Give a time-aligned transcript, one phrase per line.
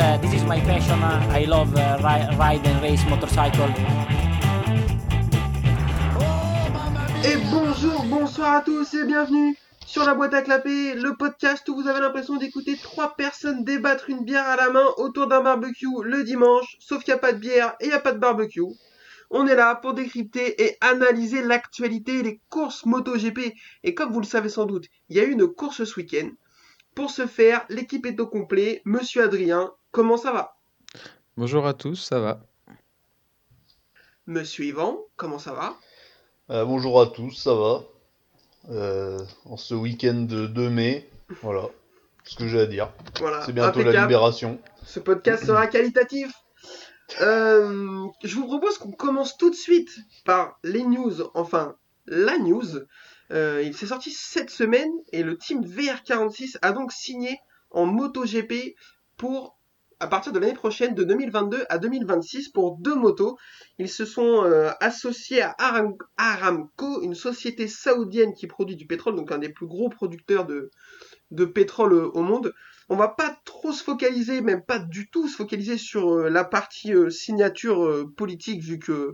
[0.00, 0.98] uh, this is my passion.
[1.02, 3.04] I love uh, ri- ride and race.
[7.24, 9.56] Et bonjour, bonsoir à tous et bienvenue
[9.86, 14.08] sur la boîte à clapper, le podcast où vous avez l'impression d'écouter trois personnes débattre
[14.08, 17.32] une bière à la main autour d'un barbecue le dimanche, sauf qu'il n'y a pas
[17.32, 18.62] de bière et il n'y a pas de barbecue.
[19.30, 23.54] On est là pour décrypter et analyser l'actualité les courses MotoGP.
[23.84, 26.30] Et comme vous le savez sans doute, il y a eu une course ce week-end.
[26.94, 28.82] Pour ce faire, l'équipe est au complet.
[28.84, 30.56] Monsieur Adrien, comment ça va?
[31.36, 32.40] Bonjour à tous, ça va?
[34.26, 35.76] Monsieur Yvan, comment ça va?
[36.50, 37.82] Euh, bonjour à tous, ça va?
[38.70, 41.08] Euh, En ce week-end de 2 mai,
[41.42, 41.68] voilà,
[42.24, 42.92] ce que j'ai à dire.
[43.18, 44.60] Voilà, C'est bientôt la libération.
[44.84, 46.32] Ce podcast sera qualitatif.
[47.20, 49.90] Euh, je vous propose qu'on commence tout de suite
[50.24, 51.76] par les news, enfin
[52.06, 52.64] la news.
[53.32, 57.38] Euh, il s'est sorti cette semaine et le team VR46 a donc signé
[57.70, 58.74] en MotoGP
[59.16, 59.56] pour
[60.00, 63.36] à partir de l'année prochaine, de 2022 à 2026, pour deux motos.
[63.78, 69.14] Ils se sont euh, associés à Aram- Aramco, une société saoudienne qui produit du pétrole,
[69.14, 72.52] donc un des plus gros producteurs de, pétrole euh, au monde.
[72.88, 76.44] On va pas trop se focaliser, même pas du tout se focaliser sur euh, la
[76.44, 79.12] partie signature politique, vu que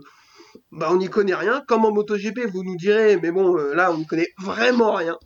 [0.71, 1.63] bah, on n'y connaît rien.
[1.67, 5.17] Comme en MotoGP, vous nous direz, mais bon, là, on n'y connaît vraiment rien.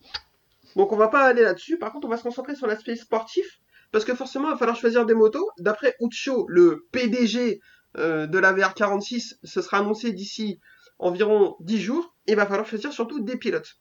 [0.75, 1.77] Donc on va pas aller là-dessus.
[1.77, 3.59] Par contre, on va se concentrer sur l'aspect sportif,
[3.91, 5.49] parce que forcément, il va falloir choisir des motos.
[5.59, 7.61] D'après Ucho, le PDG
[7.97, 10.59] euh, de la VR46, ce sera annoncé d'ici
[10.97, 12.15] environ 10 jours.
[12.27, 13.79] Il va falloir choisir surtout des pilotes.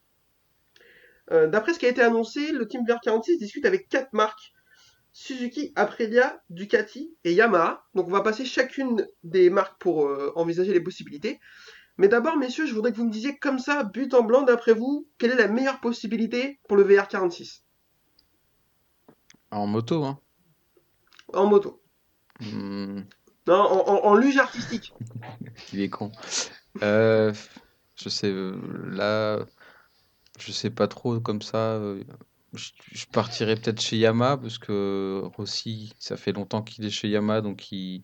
[1.31, 4.53] Euh, D'après ce qui a été annoncé, le team VR46 discute avec quatre marques
[5.12, 7.84] Suzuki, Aprilia, Ducati et Yamaha.
[7.94, 11.41] Donc on va passer chacune des marques pour euh, envisager les possibilités.
[11.98, 14.72] Mais d'abord, messieurs, je voudrais que vous me disiez comme ça, but en blanc, d'après
[14.72, 17.62] vous, quelle est la meilleure possibilité pour le VR46
[19.53, 20.19] En moto, hein
[21.34, 21.81] en moto
[22.41, 23.03] Hmm,
[23.47, 24.94] Non, en, en- en luge artistique.
[25.72, 26.11] Il est con.
[26.83, 27.33] Euh,
[27.97, 28.56] je sais, euh,
[28.91, 29.44] là,
[30.39, 31.75] je sais pas trop comme ça.
[31.75, 32.03] euh,
[32.55, 37.09] Je, je partirais peut-être chez Yamaha parce que Rossi, ça fait longtemps qu'il est chez
[37.09, 38.03] Yamaha, donc il,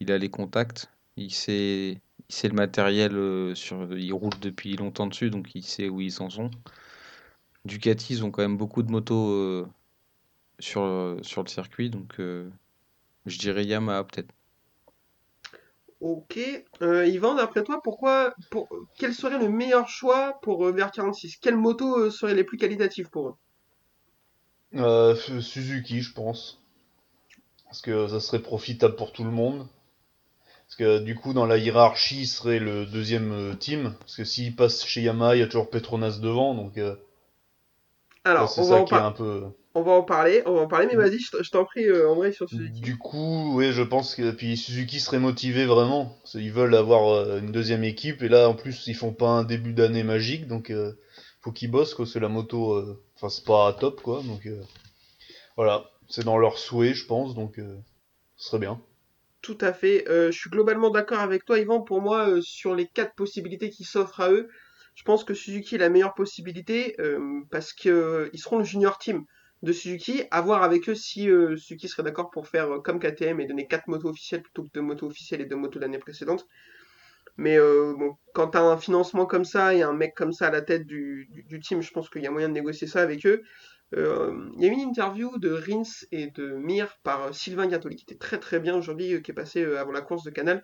[0.00, 0.90] il a les contacts.
[1.16, 5.88] Il sait, il sait le matériel, sur, il roule depuis longtemps dessus, donc il sait
[5.88, 6.50] où ils en sont.
[7.64, 9.66] Ducati, ils ont quand même beaucoup de motos
[10.58, 12.48] sur, sur le circuit, donc euh,
[13.26, 14.32] je dirais Yamaha peut-être.
[16.02, 16.36] Ok.
[16.82, 18.68] Euh, Yvan, d'après toi, pourquoi, pour,
[18.98, 23.08] quel serait le meilleur choix pour euh, VR46 Quelles motos euh, seraient les plus qualitatives
[23.08, 23.34] pour eux?
[24.74, 26.60] Euh, Suzuki, je pense.
[27.66, 29.68] Parce que ça serait profitable pour tout le monde.
[30.66, 33.94] Parce que du coup, dans la hiérarchie, il serait le deuxième team.
[34.00, 36.56] Parce que s'il passe chez Yamaha, il y a toujours Petronas devant.
[36.56, 36.96] Donc, euh,
[38.24, 39.44] Alors, c'est ça qui est un peu.
[39.74, 42.32] On va en parler, on va en parler, mais vas-y, je t'en prie, euh, André,
[42.32, 42.80] sur Suzuki.
[42.80, 46.18] Du coup, oui, je pense que puis Suzuki serait motivé vraiment.
[46.24, 49.44] Qu'ils veulent avoir euh, une deuxième équipe et là, en plus, ils font pas un
[49.44, 50.92] début d'année magique, donc euh,
[51.40, 52.06] faut qu'ils bossent quoi.
[52.06, 54.22] Que la moto, euh, enfin, c'est pas top quoi.
[54.22, 54.60] Donc euh,
[55.56, 57.34] voilà, c'est dans leur souhait, je pense.
[57.34, 57.76] Donc, euh,
[58.36, 58.80] ce serait bien.
[59.40, 60.08] Tout à fait.
[60.08, 61.80] Euh, je suis globalement d'accord avec toi, Yvan.
[61.80, 64.48] Pour moi, euh, sur les quatre possibilités qui s'offrent à eux,
[64.94, 68.64] je pense que Suzuki est la meilleure possibilité euh, parce que euh, ils seront le
[68.64, 69.24] junior team
[69.62, 70.24] de Suzuki.
[70.30, 73.46] À voir avec eux si euh, Suzuki serait d'accord pour faire euh, comme KTM et
[73.46, 76.46] donner quatre motos officielles plutôt que deux motos officielles et deux motos l'année précédente.
[77.36, 80.50] Mais euh, bon, quand t'as un financement comme ça et un mec comme ça à
[80.50, 81.28] la tête du,
[81.62, 83.42] team, je pense qu'il y a moyen de négocier ça avec eux.
[83.94, 88.04] Il y a eu une interview de Rins et de Mir par Sylvain Gattoli qui
[88.04, 90.62] était très très bien aujourd'hui, qui est passé avant la course de Canal,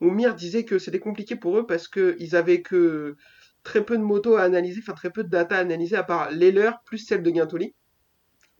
[0.00, 3.16] où Mir disait que c'était compliqué pour eux parce qu'ils avaient que
[3.64, 6.30] très peu de motos à analyser, enfin très peu de data à analyser à part
[6.30, 7.74] les leurs plus celle de Gintoli.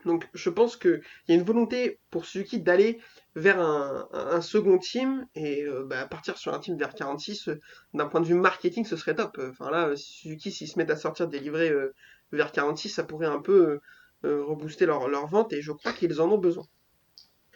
[0.08, 2.98] Donc je pense qu'il y a une volonté pour Suzuki d'aller
[3.36, 7.60] vers un, second team et euh, bah, partir sur un team vers 46, euh,
[7.92, 9.38] d'un point de vue marketing, ce serait top.
[9.50, 11.70] Enfin là, euh, Suzuki, s'ils se mettent à sortir des livrets
[12.32, 13.81] vers 46, ça pourrait un peu
[14.22, 16.64] rebooster leur vente et je crois qu'ils en ont besoin.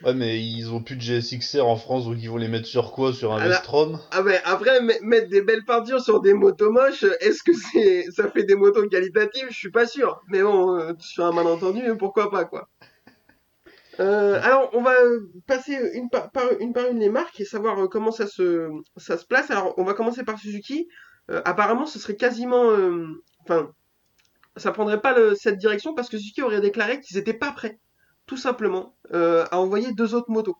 [0.04, 2.92] Ouais, mais ils ont plus de GSXR en France, donc ils vont les mettre sur
[2.92, 3.12] quoi?
[3.12, 4.00] Sur un Ah là- Vestrom?
[4.10, 8.04] Ah ouais, après, me- mettre des belles peintures sur des motos moches, est-ce que c'est,
[8.10, 9.46] ça fait des motos qualitatives?
[9.50, 10.20] Je suis pas sûr.
[10.28, 12.68] Mais bon, euh, sur un malentendu, pourquoi pas, quoi.
[14.00, 14.94] Euh, alors, on va
[15.46, 18.68] passer une par, par une par une les marques et savoir euh, comment ça se,
[18.96, 19.50] ça se place.
[19.50, 20.88] Alors, on va commencer par Suzuki.
[21.30, 22.70] Euh, apparemment, ce serait quasiment...
[23.42, 23.70] Enfin,
[24.56, 27.78] ça prendrait pas le- cette direction parce que Suzuki aurait déclaré qu'ils étaient pas prêts,
[28.32, 30.56] tout simplement, euh, à envoyer deux autres motos.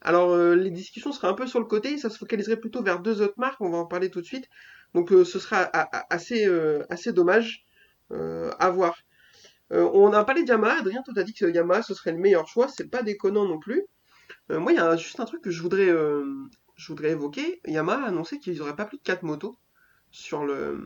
[0.00, 3.00] Alors, euh, les discussions seraient un peu sur le côté, ça se focaliserait plutôt vers
[3.00, 4.48] deux autres marques, on va en parler tout de suite.
[4.94, 5.68] Donc, euh, ce sera
[6.08, 6.48] assez,
[6.88, 7.64] assez dommage
[8.10, 8.96] à voir.
[9.70, 12.46] On a parlé de Yamaha, Adrien, toi t'as dit que Yamaha ce serait le meilleur
[12.46, 13.82] choix, c'est pas déconnant non plus.
[14.48, 17.60] Moi, il y a juste un truc que je voudrais, je voudrais évoquer.
[17.66, 19.58] Yamaha a annoncé qu'ils n'auraient pas plus de 4 motos
[20.12, 20.80] sur le,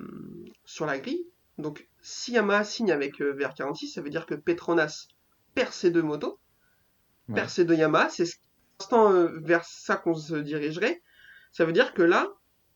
[0.64, 1.26] sur la grille.
[1.58, 5.08] Donc, si Yamaha signe avec euh, VR46, ça veut dire que Petronas
[5.54, 6.38] perd ses deux motos,
[7.28, 7.36] Ouais.
[7.36, 8.08] perd ses deux Yamaha.
[8.10, 8.36] C'est ce-
[8.80, 11.02] l'instant euh, vers ça qu'on se dirigerait.
[11.52, 12.28] Ça veut dire que là,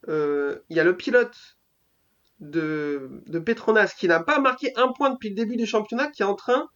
[0.08, 1.36] euh, il y a le pilote
[2.40, 6.22] de, de Petronas qui n'a pas marqué un point depuis le début du championnat qui
[6.22, 6.68] est en train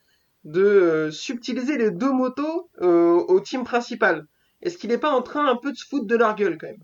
[0.44, 4.26] de euh, subtiliser les deux motos au team principal.
[4.60, 6.66] Est-ce qu'il n'est pas en train un peu de se foutre de leur gueule quand
[6.68, 6.82] même?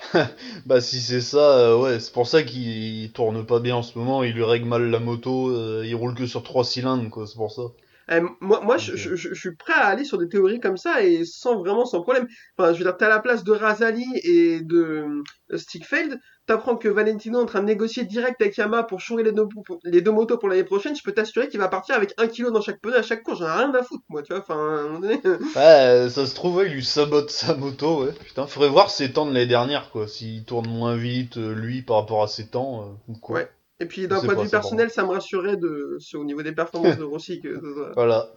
[0.66, 3.98] Bah si c'est ça, euh, ouais, c'est pour ça qu'il tourne pas bien en ce
[3.98, 7.26] moment, il lui règle mal la moto, euh, il roule que sur trois cylindres, quoi,
[7.26, 7.62] c'est pour ça.
[8.10, 8.98] Eh, Moi, moi je, Ok.
[8.98, 11.84] je- je- je suis prêt à aller sur des théories comme ça et sans vraiment
[11.86, 12.26] sans problème.
[12.58, 15.22] Enfin, je veux dire, t'es à la place de Razali et de
[15.52, 19.22] euh, Stickfeld, t'apprends que Valentino est en train de négocier direct avec Yamaha pour changer
[19.22, 20.96] les deux, pour- les deux motos pour l'année prochaine.
[20.96, 23.38] Je peux t'assurer qu'il va partir avec un kilo dans chaque pneu à chaque course.
[23.40, 24.40] J'en ai rien à foutre, moi, tu vois.
[24.42, 25.00] Enfin,
[25.56, 28.12] Ouais, ça se trouve, ouais, il lui sabote sa moto, ouais.
[28.12, 30.08] Putain, faudrait voir ses temps de l'année dernière, quoi.
[30.08, 33.36] S'il tourne moins vite, euh, lui, par rapport à ses temps, euh, ou quoi.
[33.36, 33.50] Ouais.
[33.80, 36.98] Et puis d'un point de vue personnel, ça me rassurait de, au niveau des performances
[36.98, 38.30] de Rossi que ce soit- Voilà.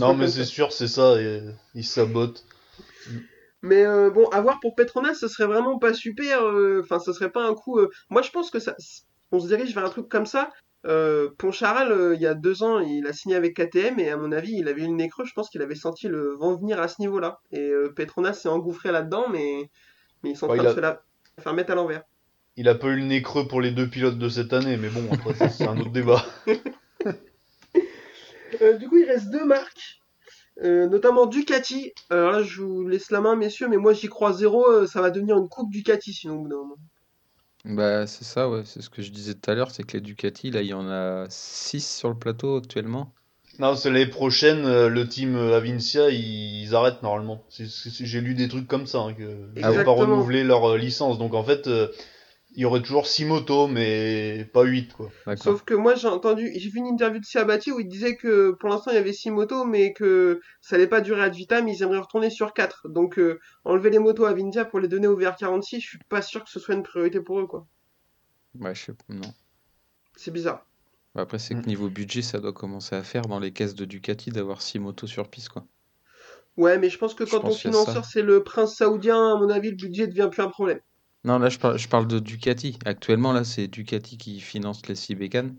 [0.00, 1.42] Non, mais c'est sûr, c'est ça, et,
[1.74, 2.44] il sabote.
[3.62, 6.42] Mais euh, bon, à voir pour Petronas, ce serait vraiment pas super.
[6.46, 7.78] euh, Enfin, ce serait pas un coup.
[7.78, 8.74] euh, Moi, je pense que ça,
[9.32, 10.50] on se dirige vers un truc comme ça.
[10.86, 14.16] Euh, Poncharal, euh, il y a deux ans, il a signé avec KTM et à
[14.16, 15.24] mon avis, il avait eu le nez creux.
[15.24, 17.40] Je pense qu'il avait senti le vent venir à ce niveau-là.
[17.50, 19.68] Et euh, Petronas s'est engouffré là-dedans, mais,
[20.22, 21.02] mais ils sont en Ouais, train il de se la
[21.40, 22.02] faire mettre à l'envers.
[22.56, 24.88] Il a pas eu le nez creux pour les deux pilotes de cette année, mais
[24.88, 26.24] bon, après, ça, c'est un autre débat.
[28.62, 30.00] Euh, du coup, il reste deux marques,
[30.62, 31.92] euh, notamment Ducati.
[32.10, 34.64] Alors là, je vous laisse la main, messieurs, mais moi j'y crois zéro.
[34.70, 36.76] euh, ça va devenir une coupe Ducati sinon au bout d'un moment.
[37.64, 38.62] Bah, c'est ça, ouais.
[38.64, 40.74] C'est ce que je disais tout à l'heure, c'est que les Ducati, là, il y
[40.74, 43.12] en a 6 sur le plateau actuellement.
[43.58, 47.42] Non, c'est l'année prochaine, le team Avincia, ils, ils arrêtent normalement.
[47.48, 50.76] C'est- c'est- J'ai lu des trucs comme ça, hein, que ils vont pas renouveler leur
[50.76, 51.18] licence.
[51.18, 51.88] Donc en fait, euh,
[52.56, 55.10] il y aurait toujours 6 motos, mais pas 8, quoi.
[55.36, 58.50] Sauf que moi j'ai entendu, j'ai vu une interview de Siabati où il disait que
[58.58, 61.68] pour l'instant il y avait 6 motos, mais que ça allait pas durer ad vitam,
[61.68, 62.88] ils aimeraient retourner sur 4.
[62.88, 66.22] Donc euh, enlever les motos à Vindia pour les donner au VR46, je suis pas
[66.22, 67.66] sûr que ce soit une priorité pour eux, quoi.
[68.58, 69.32] Ouais, je sais pas, non.
[70.16, 70.66] C'est bizarre.
[71.16, 71.66] Bah, Après, c'est que Mm.
[71.66, 75.08] niveau budget, ça doit commencer à faire dans les caisses de Ducati d'avoir 6 motos
[75.08, 75.66] sur piste, quoi.
[76.56, 79.70] Ouais, mais je pense que quand ton financeur c'est le prince saoudien, à mon avis,
[79.70, 80.80] le budget devient plus un problème.
[81.26, 82.78] Non, là, je parle, je parle de Ducati.
[82.84, 85.56] Actuellement, là, c'est Ducati qui finance les 6 bécanes.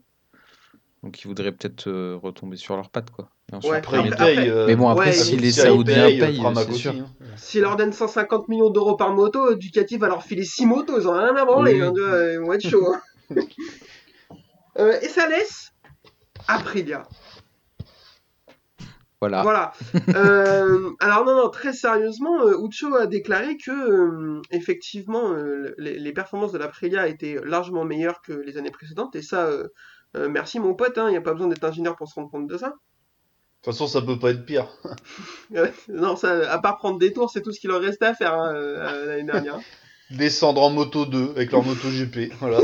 [1.03, 3.29] Donc, ils voudraient peut-être euh, retomber sur leurs pattes, quoi.
[3.51, 4.49] Et ensuite, Ouais, Après, ils payent.
[4.49, 6.81] euh, Mais bon, après, Ouais, si ils- les ils Saoudiens payent, payent, Pramac c'est aussi,
[6.81, 6.93] sûr.
[6.93, 7.11] hein.
[7.35, 11.07] S'ils leur donnent 150 millions d'euros par moto, Ducati va leur filer 6 motos, ils
[11.07, 11.81] ont rien à branler, Oui.
[11.81, 12.93] hein, tu vois, ils vont être chauds.
[12.93, 13.01] hein.
[14.79, 15.69] Euh, et ça laisse
[16.47, 17.07] Aprilia.
[19.21, 19.41] Voilà.
[19.41, 19.71] Voilà.
[20.15, 25.99] Euh, alors non, non, très sérieusement, euh, Ucho a déclaré que euh, effectivement euh, les,
[25.99, 29.15] les performances de l'Aprilia étaient largement meilleures que les années précédentes.
[29.15, 29.67] Et ça, euh,
[30.15, 32.47] euh, merci mon pote, il n'y a pas besoin d'être ingénieur pour se rendre compte
[32.47, 32.67] de ça.
[32.67, 32.73] De
[33.63, 34.67] toute façon, ça peut pas être pire.
[35.89, 38.33] Non, ça, à part prendre des tours, c'est tout ce qu'il leur restait à faire
[38.33, 39.59] hein, l'année dernière.
[40.09, 42.31] Descendre en moto 2 avec leur moto GP.
[42.39, 42.59] Voilà.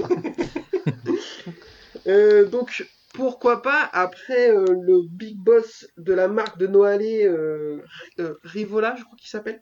[2.07, 7.81] Euh, donc, pourquoi pas, après euh, le big boss de la marque de Noalé, euh,
[8.19, 9.61] euh, Rivola, je crois qu'il s'appelle,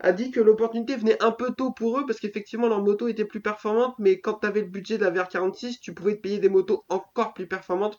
[0.00, 3.24] a dit que l'opportunité venait un peu tôt pour eux parce qu'effectivement leur moto était
[3.24, 6.38] plus performante, mais quand tu avais le budget de la VR46, tu pouvais te payer
[6.38, 7.98] des motos encore plus performantes.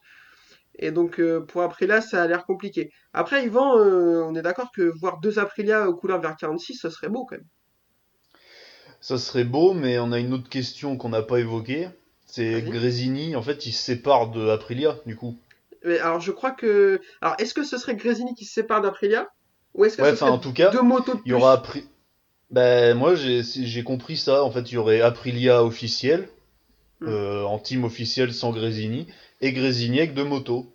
[0.80, 2.92] Et donc, euh, pour Aprilia, ça a l'air compliqué.
[3.14, 7.26] Après, Yvan, on est d'accord que voir deux Aprilia aux couleurs VR46, ça serait beau
[7.26, 7.46] quand même.
[9.02, 11.90] Ça serait beau, mais on a une autre question qu'on n'a pas évoquée.
[12.36, 12.62] C'est.
[12.64, 15.38] Grésini, en fait, il se sépare de Aprilia, du coup.
[15.86, 17.00] Mais alors, je crois que.
[17.22, 19.28] Alors, est-ce que ce serait Grésini qui se sépare d'Aprilia?
[19.76, 21.36] Ou est-ce que Ouais, ce serait en tout cas, deux motos de il y plus?
[21.36, 21.84] Aura Apri...
[22.50, 24.44] Ben, moi, j'ai compris ça.
[24.44, 26.28] En fait, il y aurait Aprilia officiel,
[27.02, 27.08] Hmm.
[27.10, 29.08] euh, en team officiel sans Grésini,
[29.42, 30.72] et Grésini avec deux motos.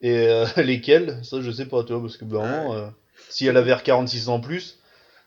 [0.00, 1.18] Et euh, lesquelles?
[1.24, 2.88] Ça, je sais pas, toi, parce que, ben, euh,
[3.28, 4.78] si elle avait R46 en plus,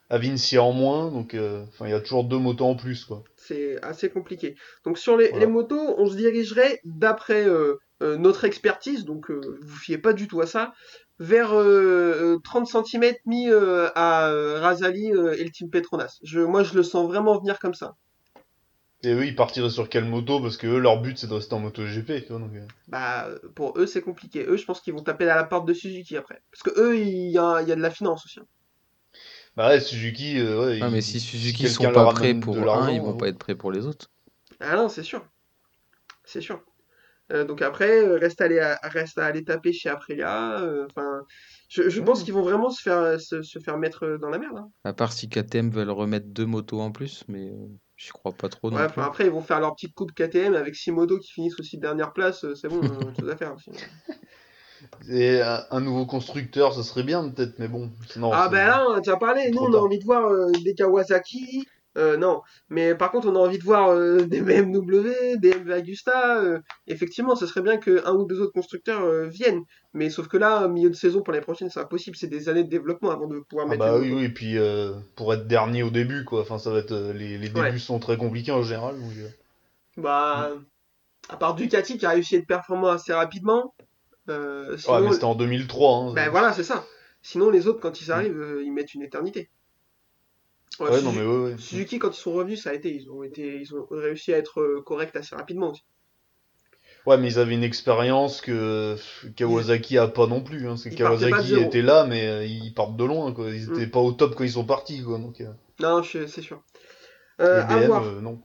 [0.09, 3.23] Avincia en moins, donc, euh, enfin, il y a toujours deux motos en plus, quoi.
[3.35, 4.55] C'est assez compliqué.
[4.85, 5.45] Donc sur les, Voilà.
[5.45, 10.27] les motos, on se dirigerait d'après euh, euh, notre expertise, donc vous fiez pas du
[10.27, 10.73] tout à ça,
[11.19, 16.19] vers euh, euh, 30 cm mis euh, à euh, Razali et le team Petronas.
[16.23, 17.95] Je, moi je le sens vraiment venir comme ça.
[19.03, 20.39] Et eux, ils partiraient sur quelle moto?
[20.39, 22.49] Parce que eux, leur but, c'est de rester en moto GP, donc,
[22.87, 24.45] Bah pour eux c'est compliqué.
[24.47, 26.41] Eux je pense qu'ils vont taper à la porte de Suzuki après.
[26.51, 28.39] Parce que eux il y a, il y a de la finance aussi.
[28.39, 28.45] hein.
[29.57, 32.39] Bah ouais, Suzuki, euh, ouais, Ah, il- mais si Suzuki quelqu'un sont pas prêts de
[32.39, 34.09] pour un, ils vont euh, pas être prêts pour les autres.
[34.59, 35.25] Ah non c'est sûr.
[36.23, 36.63] C'est sûr.
[37.31, 40.61] Euh, donc après, euh, reste à aller, à- reste à aller taper chez Aprilia.
[40.61, 41.23] euh, Enfin,
[41.69, 44.57] Je, je pense qu'ils vont vraiment se faire, se, se faire mettre dans la merde.
[44.57, 44.71] hein.
[44.85, 48.47] À part si KTM veulent remettre deux motos en plus, mais euh, j'y crois pas
[48.47, 49.01] trop non Ouais, plus.
[49.01, 52.13] après, ils vont faire leur petite coupe KTM avec 6 motos qui finissent aussi dernière
[52.13, 52.45] place.
[52.55, 53.53] C'est bon, euh, chose à faire.
[53.55, 53.71] aussi.
[55.09, 57.91] Et un, nouveau constructeur, ça serait bien peut-être, mais bon.
[58.31, 60.73] Ah ben là, on a déjà parlé, nous on a envie de voir euh, des
[60.73, 61.65] Kawasaki,
[61.97, 65.71] euh, non, mais par contre on a envie de voir euh, des BMW, des MV
[65.71, 69.63] Agusta, euh, effectivement ce serait bien que un ou deux autres constructeurs euh, viennent,
[69.93, 72.63] mais sauf que là, milieu de saison pour l'année prochaine c'est impossible, c'est des années
[72.65, 75.33] de développement avant de pouvoir Ah mettre bah une oui, oui, et puis euh, pour
[75.33, 76.41] être dernier au début, quoi.
[76.41, 76.91] Enfin, ça va être.
[76.91, 77.77] euh, les, les débuts Ouais.
[77.79, 78.95] sont très compliqués en général.
[78.99, 79.29] donc, euh.
[79.97, 80.49] Bah,
[81.29, 83.73] à part Ducati qui a réussi à être performant assez rapidement,
[84.29, 85.97] euh, Ouais, sinon, mais c'était en 2003.
[85.97, 86.85] Hein, ben voilà c'est ça,
[87.21, 89.49] sinon les autres quand ils arrivent, euh, ils mettent une éternité.
[90.79, 91.57] Ouais, Ouais, non, mais ouais, ouais.
[91.57, 92.93] Suzuki, quand ils sont revenus, ça a été.
[92.93, 95.83] Ils ont, été, ils ont réussi à être euh, corrects assez rapidement aussi.
[97.05, 98.97] Ouais, mais ils avaient une expérience que
[99.35, 100.67] Kawasaki a pas non plus.
[100.67, 100.75] Hein.
[100.95, 103.51] Kawasaki était là, mais euh, ils partent de loin, quoi.
[103.51, 103.73] Ils Mm.
[103.73, 105.17] étaient pas au top quand ils sont partis, quoi.
[105.19, 106.63] Donc, euh, Non, c'est sûr.
[107.41, 108.03] Euh, à BM, voir.
[108.03, 108.41] euh, non.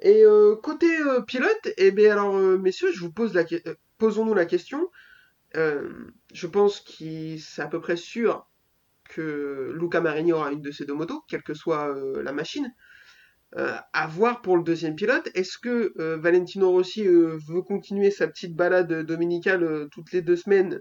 [0.00, 0.24] Et
[0.62, 0.86] côté
[1.26, 4.90] pilote, eh bien alors, messieurs, je vous pose la que- euh, posons-nous la question.
[5.56, 8.48] Euh, je pense que c'est à peu près sûr
[9.08, 12.72] que Luca Marini aura une de ces deux motos, quelle que soit euh, la machine.
[13.56, 15.30] Euh, à voir pour le deuxième pilote.
[15.34, 20.80] Est-ce que euh, Valentino Rossi veut continuer sa petite balade dominicale toutes les deux semaines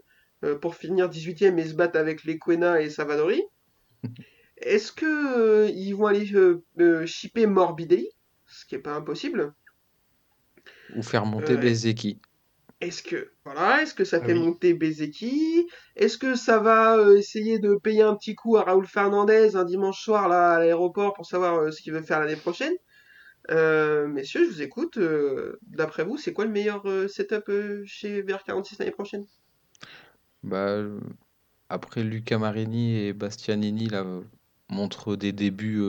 [0.61, 3.41] pour finir 18ème et se battre avec les Quena et Savadori?
[4.57, 6.27] Est-ce que ils vont aller
[7.05, 8.09] shipper Morbidelli?
[8.47, 9.53] Ce qui est pas impossible.
[10.95, 11.55] Ou faire monter.
[11.55, 12.19] Bezeki.
[12.81, 14.35] Est-ce que voilà, est-ce que ça Ah fait oui.
[14.35, 15.67] monter Bezeki?
[15.95, 19.63] Est-ce que ça va euh, essayer de payer un petit coup à Raoul Fernandez un
[19.63, 22.73] dimanche soir là à l'aéroport pour savoir euh, ce qu'il veut faire l'année prochaine?
[23.51, 24.99] Euh, Messieurs, je vous écoute.
[25.63, 27.51] D'après vous, c'est quoi le meilleur setup
[27.85, 29.25] chez VR46 l'année prochaine?
[30.43, 30.77] Bah,
[31.69, 34.05] après Luca Marini et Bastianini là,
[34.69, 35.81] montrent des débuts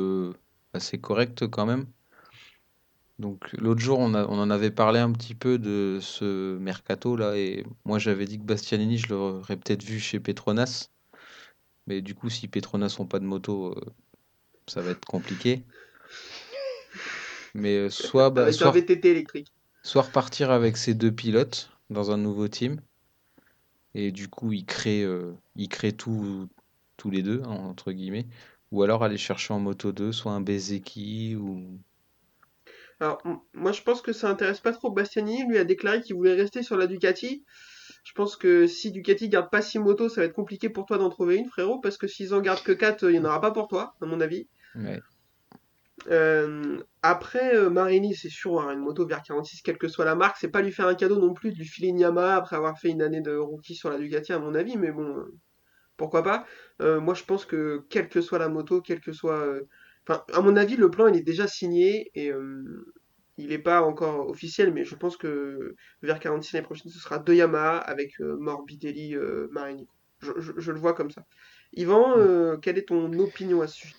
[0.72, 1.86] assez corrects quand même.
[3.18, 7.16] Donc l'autre jour, on a- on en avait parlé un petit peu de ce mercato
[7.16, 10.88] là, et moi j'avais dit que Bastianini, je l'aurais peut-être vu chez Petronas.
[11.86, 13.80] Mais du coup, si Petronas n'ont pas de moto, euh,
[14.68, 15.64] ça va être compliqué.
[17.54, 19.52] Mais euh, soit, bah, soit, VTT électrique.
[19.82, 22.80] soit repartir avec ces deux pilotes dans un nouveau team.
[23.94, 26.48] Et du coup, ils créent, euh, ils créent tout,
[26.96, 28.26] tous les deux, hein, entre guillemets.
[28.70, 31.80] Ou alors aller chercher en moto 2, soit un Bezeki ou.
[33.00, 33.22] Alors,
[33.54, 35.46] moi, je pense que ça intéresse pas trop Bastianini.
[35.46, 37.44] Lui a déclaré qu'il voulait rester sur la Ducati.
[38.04, 40.98] Je pense que si Ducati garde pas 6 motos, ça va être compliqué pour toi
[40.98, 43.40] d'en trouver une, frérot, parce que s'ils en gardent que 4, il y en aura
[43.40, 44.48] pas pour toi, à mon avis.
[44.74, 45.00] Ouais.
[46.10, 50.14] Euh, après, euh, Marini, c'est sûr, hein, une moto vers 46, quelle que soit la
[50.14, 52.56] marque, c'est pas lui faire un cadeau non plus de lui filer une Yamaha après
[52.56, 55.34] avoir fait une année de rookie sur la Ducati, à mon avis, mais bon, euh,
[55.96, 56.46] pourquoi pas.
[56.80, 59.44] Moi, je pense que quelle que soit la moto, quelle que soit.
[60.08, 62.92] Enfin, à mon avis, le plan, il est déjà signé et euh,
[63.36, 67.18] il n'est pas encore officiel, mais je pense que vers 46 l'année prochaine, ce sera
[67.18, 69.88] deux Yamaha avec euh, Morbidelli, euh, Marini.
[70.20, 71.24] Je, je- je le vois comme ça.
[71.74, 73.96] Yvan, euh, quelle est ton opinion à ce sujet?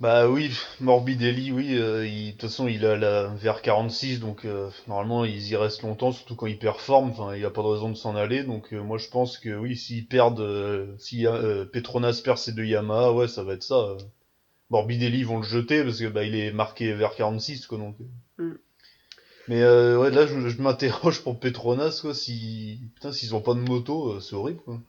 [0.00, 0.50] Bah oui,
[0.80, 5.48] Morbidelli, oui, euh, il- de toute façon il a la VR46, donc euh, normalement ils
[5.48, 7.94] y restent longtemps, surtout quand ils performent, enfin il n'y a pas de raison de
[7.94, 11.24] s'en aller, donc euh, moi je pense que oui, s'ils perdent, si
[11.72, 13.96] Petronas perd ses deux Yamaha, ouais ça va être ça.
[14.72, 17.96] Morbidelli ils vont le jeter parce que bah il est marqué VR46 quoi donc.
[18.38, 18.56] Mm.
[19.48, 23.54] Mais euh, ouais là je, je m'interroge pour Petronas quoi, si putain s'ils ont pas
[23.54, 24.80] de moto, euh, c'est horrible quoi.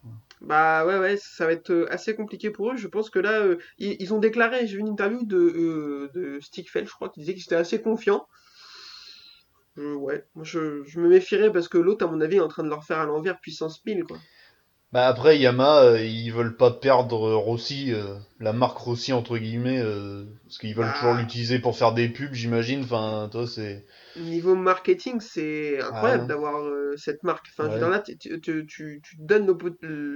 [0.41, 2.75] Bah ouais, ouais, ça va être euh, assez compliqué pour eux.
[2.77, 6.39] Je pense que là, euh, ils, ils ont déclaré, j'ai vu une interview de, de
[6.41, 8.27] Stickfeld, je crois, qui disait qu'ils étaient assez confiants.
[9.77, 12.47] Je- ouais, moi je, je me méfierais parce que l'autre, à mon avis, est en
[12.47, 14.17] train de leur faire à l'envers puissance 1000, quoi.
[14.93, 19.39] Bah après Yamaha, euh, ils veulent pas perdre euh, Rossi, euh, la marque Rossi entre
[19.39, 20.93] guillemets, euh, parce qu'ils veulent Bah.
[20.99, 22.83] toujours l'utiliser pour faire des pubs, j'imagine.
[22.83, 23.83] Enfin, toi c'est.
[24.17, 26.27] Niveau marketing, c'est incroyable Ah.
[26.27, 26.63] d'avoir
[26.95, 27.47] cette marque.
[27.57, 27.79] Enfin, Ouais.
[27.79, 29.47] là, tu, tu, donnes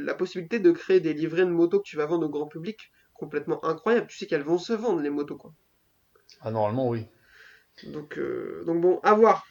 [0.06, 2.78] la possibilité de créer des livrets de motos que tu vas vendre au grand public
[3.16, 4.06] complètement incroyable.
[4.06, 5.54] Tu sais qu'elles vont se vendre, les motos, quoi.
[6.42, 7.08] Ah normalement oui.
[7.84, 8.20] Donc,
[8.68, 9.44] donc bon, à voir.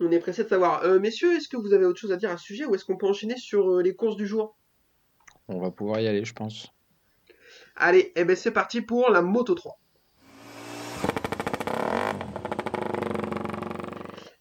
[0.00, 0.84] On est pressé de savoir.
[0.84, 2.84] Euh, messieurs, est-ce que vous avez autre chose à dire à ce sujet ou est-ce
[2.84, 4.56] qu'on peut enchaîner sur euh, les courses du jour?
[5.48, 6.68] On va pouvoir y aller, je pense.
[7.76, 9.78] Allez, eh ben c'est parti pour la Moto 3.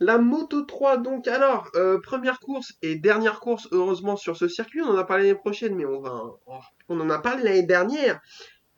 [0.02, 4.82] La Moto 3, donc, alors, euh, première course et dernière course, heureusement, sur ce circuit.
[4.82, 6.22] On en a parlé l'année prochaine, mais on va.
[6.90, 8.20] On en a parlé l'année dernière,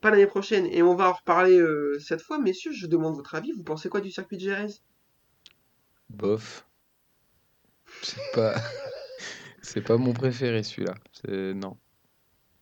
[0.00, 2.38] pas l'année prochaine, et on va en reparler euh, cette fois.
[2.38, 3.52] Messieurs, je demande votre avis.
[3.52, 4.74] Vous pensez quoi du circuit de Jerez?
[6.08, 6.67] Bof.
[8.02, 8.54] C'est pas.
[9.62, 10.94] C'est pas mon préféré celui-là.
[11.12, 11.76] C'est- Non.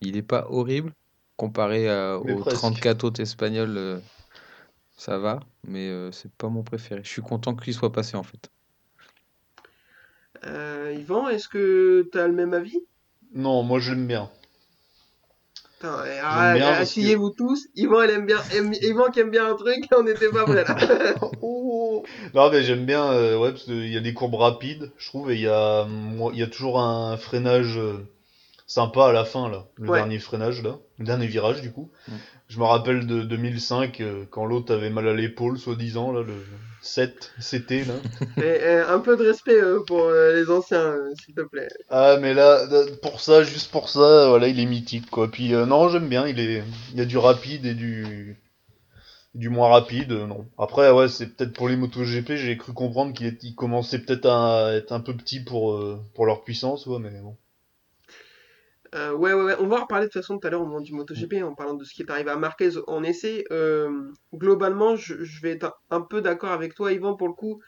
[0.00, 0.92] Il est pas horrible
[1.36, 2.58] comparé à- aux presque.
[2.60, 3.76] 34 autres espagnols.
[3.76, 4.00] euh,
[4.96, 7.02] ça va, mais euh, c'est pas mon préféré.
[7.04, 8.50] Je suis content que lui soit passé en fait.
[10.44, 12.80] Euh, Yvan, est-ce que t'as le même avis?
[13.34, 14.30] Non, moi je l'aime bien.
[16.54, 17.66] Que- asseyez-vous tous.
[17.76, 20.64] Yvan, elle aime bien, aime- Yvan qui aime bien un truc, on n'était pas prêts
[20.64, 20.76] là.
[22.34, 25.30] Non, mais j'aime bien, euh, ouais, parce qu'il y a des courbes rapides, je trouve,
[25.30, 28.06] et il y a, moi, il y a toujours un freinage euh,
[28.66, 29.66] sympa à la fin, là.
[29.76, 29.98] Le Ouais.
[29.98, 30.76] dernier freinage, là.
[30.98, 31.90] Le dernier virage, du coup.
[32.08, 32.12] Mm.
[32.48, 36.34] Je me rappelle de 2005, euh, quand l'autre avait mal à l'épaule, soi-disant, là, le
[36.80, 37.94] 7, CT, là.
[38.42, 41.68] Et, et un peu de respect euh, pour euh, les anciens, euh, s'il te plaît.
[41.90, 42.66] Ah, mais là,
[43.02, 45.28] pour ça, juste pour ça, voilà, il est mythique, quoi.
[45.30, 48.40] Puis, euh, non, j'aime bien, il est, il y a du rapide et du,
[49.34, 50.46] du moins rapide, non.
[50.58, 54.92] Après, ouais, c'est peut-être pour les MotoGP, j'ai cru comprendre qu'il commençait peut-être à être
[54.92, 57.36] un peu petit pour, euh, pour leur puissance, ouais, mais bon.
[58.96, 60.66] Euh, ouais, ouais, ouais, on va en reparler de toute façon tout à l'heure au
[60.66, 63.44] moment du MotoGP en parlant de ce qui est arrivé à Marquez en essai.
[63.50, 67.60] Euh, globalement, je, je vais être un, peu d'accord avec toi, Yvan, pour le coup.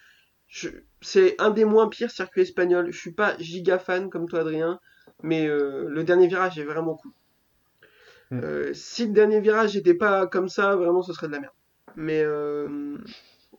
[1.03, 2.91] C'est un des moins pires circuits espagnols.
[2.91, 4.81] Je suis pas giga fan comme toi, Adrien,
[5.23, 7.13] mais euh, le dernier virage est vraiment cool.
[8.31, 8.73] Mm.
[8.73, 11.53] Si le dernier virage n'était pas comme ça, vraiment, ce serait de la merde.
[11.97, 12.25] Mais,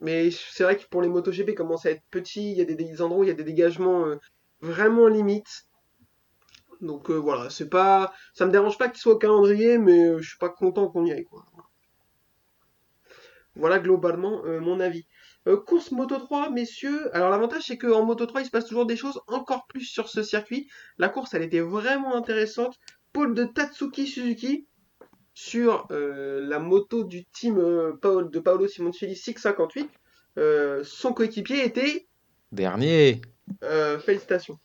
[0.01, 2.75] mais c'est vrai que pour les MotoGP, commence à être petit, il y a des,
[2.75, 4.05] des endroits où il y a des dégagements
[4.61, 5.68] vraiment limites.
[6.81, 10.19] Donc euh, voilà, c'est pas, ça me dérange pas qu'il soit au calendrier, mais euh,
[10.19, 11.45] je suis pas content qu'on y aille quoi.
[13.55, 15.05] Voilà globalement euh, mon avis.
[15.65, 17.13] Course Moto 3, messieurs.
[17.15, 20.07] Alors l'avantage c'est qu'en Moto 3 il se passe toujours des choses encore plus sur
[20.07, 20.69] ce circuit.
[20.99, 22.77] La course elle était vraiment intéressante.
[23.13, 24.67] Pôle de Tatsuki Suzuki
[25.33, 29.89] sur euh, la moto du team euh, de Paolo Simoncelli 658.
[30.37, 32.07] Euh, son coéquipier était
[32.51, 33.21] Dernier.
[33.63, 34.59] euh, félicitations.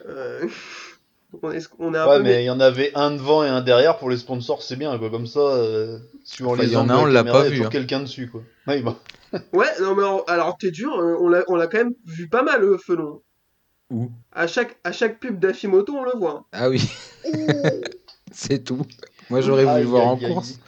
[1.34, 3.44] Euh, on, est, on a un Ouais, peu mais il y en avait un devant
[3.44, 5.10] et un derrière pour les sponsors, c'est bien, quoi.
[5.10, 7.56] Comme ça, euh, suivant Enfin, les il y en a on la pas il y
[7.58, 7.68] vu, hein.
[7.70, 8.42] quelqu'un dessus, quoi.
[8.66, 8.96] Ouais, bah.
[9.52, 12.28] Ouais, non mais alors, alors, t'es dur, euh, on l'a, on l'a quand même vu
[12.28, 13.22] pas mal le Felon.
[13.90, 14.10] Où?
[14.32, 16.46] À chaque, à chaque pub d'Afimoto, on le voit.
[16.52, 16.80] Ah oui,
[18.32, 18.86] c'est tout.
[19.30, 20.58] Moi j'aurais voulu le voir en course.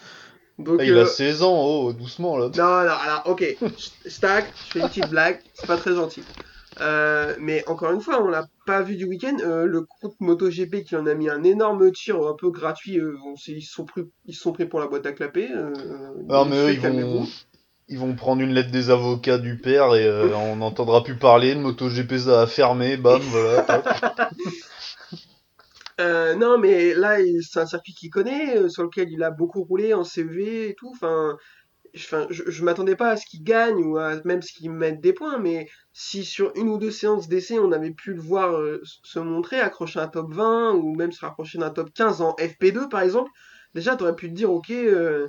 [0.59, 2.47] Donc, Ah, il euh, a 16 ans, oh, doucement, là.
[2.47, 3.45] non, non, alors, ok,
[4.07, 6.23] stack, je fais une petite blague, c'est pas très gentil.
[6.81, 9.37] Euh, mais encore une fois, on l'a pas vu du week-end.
[9.41, 13.17] euh, le groupe MotoGP qui en a mis un énorme tir un peu gratuit, euh,
[13.25, 15.49] on ils se sont pris, ils se sont pris pour la boîte à clapper.
[15.49, 17.27] Non, donc, mais eux, ils vont,
[17.89, 21.55] ils vont prendre une lettre des avocats du père et on n'entendra plus parler.
[21.55, 23.91] Le MotoGP, ça a fermé, bam, voilà.
[26.37, 30.05] non, mais là, c'est un circuit qu'il connaît, sur lequel il a beaucoup roulé en
[30.05, 30.91] CV et tout.
[30.91, 31.39] Enfin,
[31.97, 35.13] je, je m'attendais pas à ce qu'il gagne ou à même ce qu'il mette des
[35.13, 38.81] points, mais si sur une ou deux séances d'essai, on avait pu le voir euh,
[38.85, 42.89] se montrer, accrocher un top 20 ou même se rapprocher d'un top 15 en FP2
[42.89, 43.31] par exemple,
[43.75, 45.29] déjà, t'aurais pu te dire, ok, euh,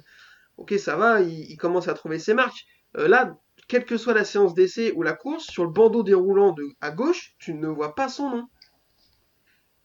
[0.58, 2.66] ok, ça va, il, commence à trouver ses marques.
[2.98, 6.54] Euh, là, quelle que soit la séance d'essai ou la course, sur le bandeau déroulant
[6.82, 8.48] à gauche, tu ne vois pas son nom.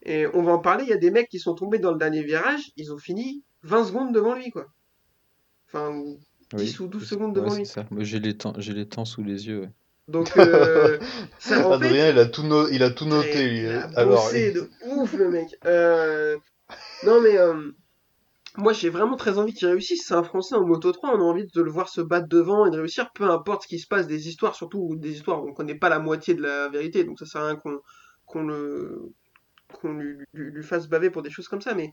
[0.05, 1.99] Et on va en parler, il y a des mecs qui sont tombés dans le
[1.99, 4.67] dernier virage, ils ont fini 20 secondes devant lui, quoi.
[5.69, 6.03] Enfin,
[6.55, 7.65] ou 10 ou 12 secondes devant Ouais, lui.
[7.65, 7.87] c'est ça.
[7.91, 9.63] Moi j'ai les temps, j'ai les temps sous les yeux.
[9.63, 9.71] ouais.
[10.09, 11.01] Donc, euh,
[11.39, 13.63] ça, en Adrien, fait, il a tout, no- il a tout noté, lui.
[13.63, 15.49] il a Alors, bossé de ouf, le mec.
[15.67, 16.37] Euh,
[17.03, 17.73] non, mais euh,
[18.57, 20.05] moi, j'ai vraiment très envie qu'il réussisse.
[20.07, 22.67] C'est un Français en Moto 3, on a envie de le voir se battre devant
[22.67, 25.51] et de réussir, peu importe ce qui se passe, des histoires, surtout des histoires où
[25.51, 27.81] on connaît pas la moitié de la vérité, donc ça sert à rien qu'on
[28.27, 29.13] qu'on le
[29.75, 31.91] qu'on lui, lui- lui fasse baver pour des choses comme ça, mais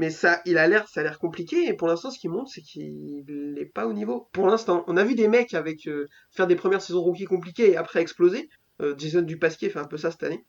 [0.00, 2.50] mais ça, il a l'air, ça a l'air compliqué et pour l'instant, ce qui montre,
[2.50, 4.30] c'est qu'il n'est pas au niveau.
[4.32, 7.72] Pour l'instant, on a vu des mecs avec euh, faire des premières saisons rookie compliquées
[7.72, 8.48] et après exploser.
[8.80, 10.46] Euh, Jason Dupasquier fait un peu ça cette année.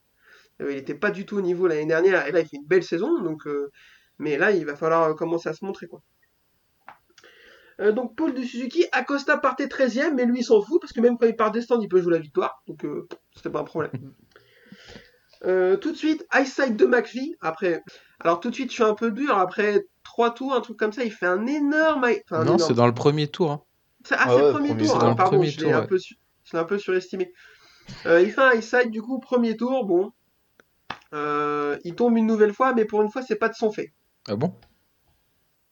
[0.61, 2.65] Euh, il était pas du tout au niveau l'année dernière et là il fait une
[2.65, 3.09] belle saison
[4.19, 6.01] mais là il va falloir commencer à se montrer quoi.
[7.91, 11.17] Donc Paul de Suzuki, Acosta partait 13ème mais lui il s'en fout parce que même
[11.17, 12.85] quand il part des stands il peut jouer la victoire donc
[13.35, 13.91] c'était pas un problème.
[15.43, 17.83] Euh, tout de suite Eyesight de McPhee après
[18.19, 20.91] alors tout de suite je suis un peu dur après trois tours un truc comme
[20.91, 22.59] ça il fait un énorme enfin, un non, énorme.
[22.59, 23.51] c'est dans le premier tour.
[23.51, 23.61] hein.
[24.05, 24.93] C'est- Ah, Ah c'est ouais, le premier premier- tour.
[24.93, 25.97] c'est dans Ah, le pardon, premier je l'ai un ouais.
[25.99, 26.15] su-
[26.53, 27.33] un peu surestimé.
[28.05, 29.85] Euh, il fait un side, du coup, premier tour.
[29.85, 30.11] Bon.
[31.13, 33.93] Euh, il tombe une nouvelle fois, mais pour une fois, c'est pas de son fait.
[34.27, 34.53] Ah bon?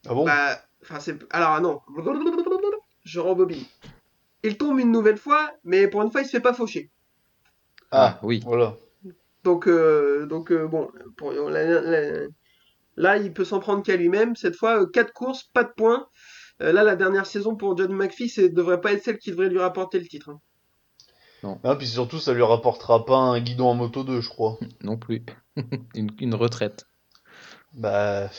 [0.07, 0.25] Ah bon?
[0.25, 1.17] Bah, enfin, c'est.
[1.31, 1.81] Alors, ah non.
[3.03, 3.63] Je rembobine.
[4.43, 6.89] Il tombe une nouvelle fois, mais pour une fois, il se fait pas faucher.
[7.91, 8.41] Ah, oui.
[8.45, 8.75] voilà.
[9.43, 14.35] Donc, euh, donc euh, bon, pour, là, il peut s'en prendre qu'à lui-même.
[14.35, 16.07] Cette fois, 4 courses, pas de points.
[16.61, 19.49] Euh, là, la dernière saison pour John McPhee, ça devrait pas être celle qui devrait
[19.49, 20.29] lui rapporter le titre.
[21.43, 21.57] hein.
[21.63, 24.57] Ah, puis surtout, ça lui rapportera pas un guidon en moto 2, je crois.
[24.83, 25.23] Non plus.
[25.95, 26.85] une, une retraite.
[27.73, 28.29] Bah,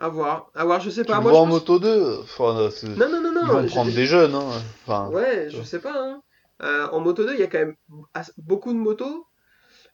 [0.00, 1.16] À voir, à voir, je sais tu pas.
[1.16, 2.18] le Moi, vois je en pense- moto 2.
[2.22, 3.40] Enfin, Non, non, non, non.
[3.44, 4.50] ils vont prendre des jeunes, hein.
[4.86, 5.94] Enfin, Ouais, je sais pas.
[5.96, 6.20] hein.
[6.62, 7.76] Euh, en moto 2, il y a quand même
[8.36, 9.24] beaucoup de motos.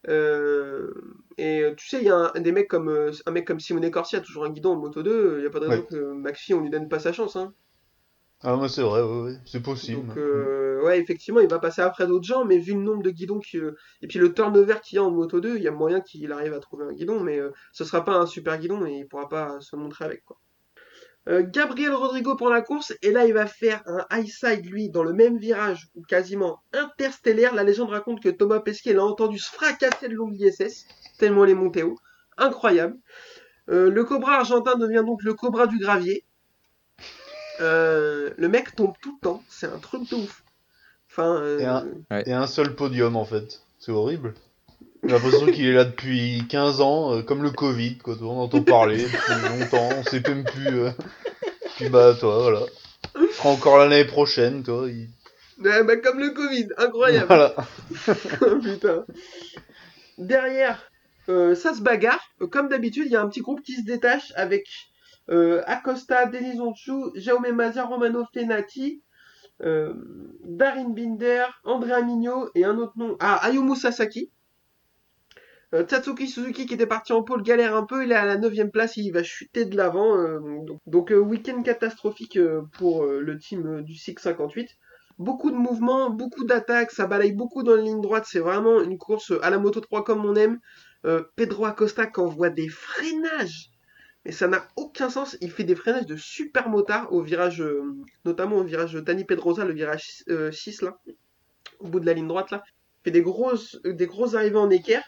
[0.08, 0.92] Euh,
[1.38, 3.60] et euh, tu sais, il y a un, des mecs comme, euh, un mec comme
[3.60, 5.36] Simone Corsi a toujours un guidon en moto 2.
[5.38, 5.86] Il n'y a pas de raison Ouais.
[5.88, 7.36] que McPhee, on lui donne pas sa chance.
[7.36, 7.54] Hein.
[8.42, 10.06] Ah, mais c'est vrai, ouais, ouais, c'est possible.
[10.06, 13.10] Donc, euh, ouais, effectivement, il va passer après d'autres gens, mais vu le nombre de
[13.10, 15.68] guidons qui, euh, et puis le turnover qu'il y a en moto 2, il y
[15.68, 18.58] a moyen qu'il arrive à trouver un guidon, mais euh, ce sera pas un super
[18.58, 20.38] guidon et il pourra pas se montrer avec quoi.
[21.26, 24.90] Euh, Gabriel Rodrigo prend la course et là il va faire un high side lui
[24.90, 27.54] dans le même virage ou quasiment interstellaire.
[27.54, 30.84] La légende raconte que Thomas Pesquet l'a entendu se fracasser le long de l'ISS
[31.18, 31.96] tellement les montait haut.
[32.37, 32.96] Incroyable.
[33.70, 36.24] Euh, le Cobra argentin devient donc le Cobra du gravier.
[37.60, 40.42] Euh, le mec tombe tout le temps, c'est un truc de ouf.
[41.10, 42.22] Enfin, euh, Et un- Ouais.
[42.26, 43.62] Et un seul podium, en fait.
[43.78, 44.34] C'est horrible.
[45.06, 48.14] J'ai l'impression qu'il est là depuis 15 ans, euh, comme le Covid, quoi.
[48.22, 50.80] On entend parler depuis longtemps, on sait même plus.
[50.80, 50.90] euh.
[51.76, 52.60] Puis bah, toi, voilà.
[53.20, 54.86] Il sera encore l'année prochaine, toi.
[54.88, 55.08] il-
[55.62, 57.26] ouais, bah, comme le Covid, incroyable.
[57.26, 57.54] Voilà.
[58.62, 59.04] Putain.
[60.18, 60.82] Derrière,
[61.28, 62.20] euh, ça se bagarre.
[62.50, 64.66] Comme d'habitude, il y a un petit groupe qui se détache avec
[65.66, 69.02] Acosta, Denis Onchou, Jaume Mazia, Romano Fenati,
[69.60, 73.16] Darin Binder, Andrea Mignot et un autre nom.
[73.20, 74.30] Ah, Ayumu Sasaki.
[75.72, 78.37] Euh, Tatsuki Suzuki qui était parti en pôle galère un peu, il est à la
[78.37, 80.16] 9ème place, il va chuter de l'avant.
[80.16, 80.38] euh,
[80.87, 82.38] donc, euh, week-end catastrophique
[82.72, 84.68] pour le team du SIG 58
[85.18, 88.98] beaucoup de mouvements, beaucoup d'attaques, ça balaye beaucoup dans la ligne droite, c'est vraiment une
[88.98, 90.59] course à la moto 3 comme on aime.
[91.37, 93.70] Pedro Acosta qui envoie des freinages,
[94.24, 97.62] mais ça n'a aucun sens, il fait des freinages de super motard au virage,
[98.24, 100.98] notamment au virage Dani Pedrosa, le virage euh, 6 là,
[101.79, 102.62] au bout de la ligne droite là.
[102.66, 105.05] Il fait des grosses, des grosses arrivées en équerre.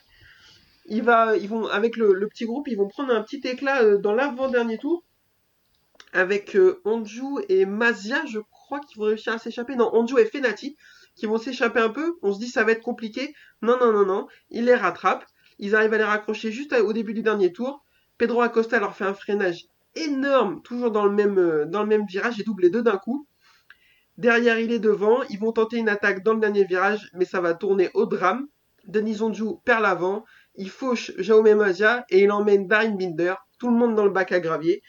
[0.88, 4.12] Il ils vont, avec le, petit groupe, ils vont prendre un petit éclat euh, dans
[4.12, 5.04] l'avant-dernier tour
[6.12, 9.76] avec euh, Anju et Mazia, je crois qu'ils vont réussir à s'échapper.
[9.76, 10.76] Non, Anju et Fenati
[11.14, 12.16] qui vont s'échapper un peu.
[12.22, 13.34] On se dit ça va être compliqué.
[13.62, 14.26] Non, non, non, non.
[14.50, 15.26] Ils les rattrapent.
[15.58, 17.84] Ils arrivent à les raccrocher juste au début du dernier tour.
[18.18, 22.06] Pedro Acosta leur fait un freinage énorme, toujours dans le même, euh, dans le même
[22.06, 23.26] virage et double les deux d'un coup.
[24.18, 25.22] Derrière, il est devant.
[25.30, 28.46] Ils vont tenter une attaque dans le dernier virage, mais ça va tourner au drame.
[28.86, 30.24] Denis Onju perd l'avant.
[30.56, 33.34] Il fauche Jaume Mazia et il emmène Darin Binder.
[33.58, 34.82] Tout le monde dans le bac à gravier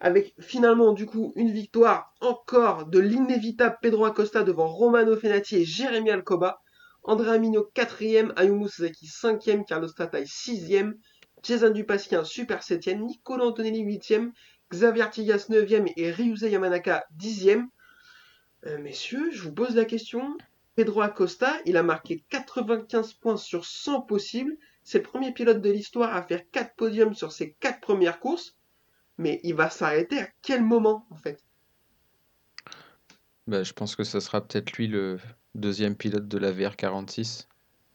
[0.00, 5.64] avec finalement du coup une victoire encore de l'inévitable Pedro Acosta devant Romano Fenati et
[5.64, 6.60] Jérémy Alcoba.
[7.04, 10.94] Andrea Migno 4ème, Ayumu Sasaki 5ème, Carlos Tatai 6ème,
[11.42, 14.32] Jason Dupasquier super 7ème, Nicolas Antonelli 8ème,
[14.70, 17.66] Xavier Artigas 9ème et Ryuze Yamanaka 10ème.
[18.66, 20.36] Euh, messieurs, je vous pose la question.
[20.74, 24.56] Pedro Acosta, il a marqué 95 points sur 100 possibles.
[24.88, 28.56] C'est le premier pilote de l'histoire à faire 4 podiums sur ses 4 premières courses.
[29.18, 31.44] Mais il va s'arrêter à quel moment, en fait?
[33.46, 35.18] Bah, je pense que ce sera peut-être lui le
[35.54, 37.48] deuxième pilote de la VR46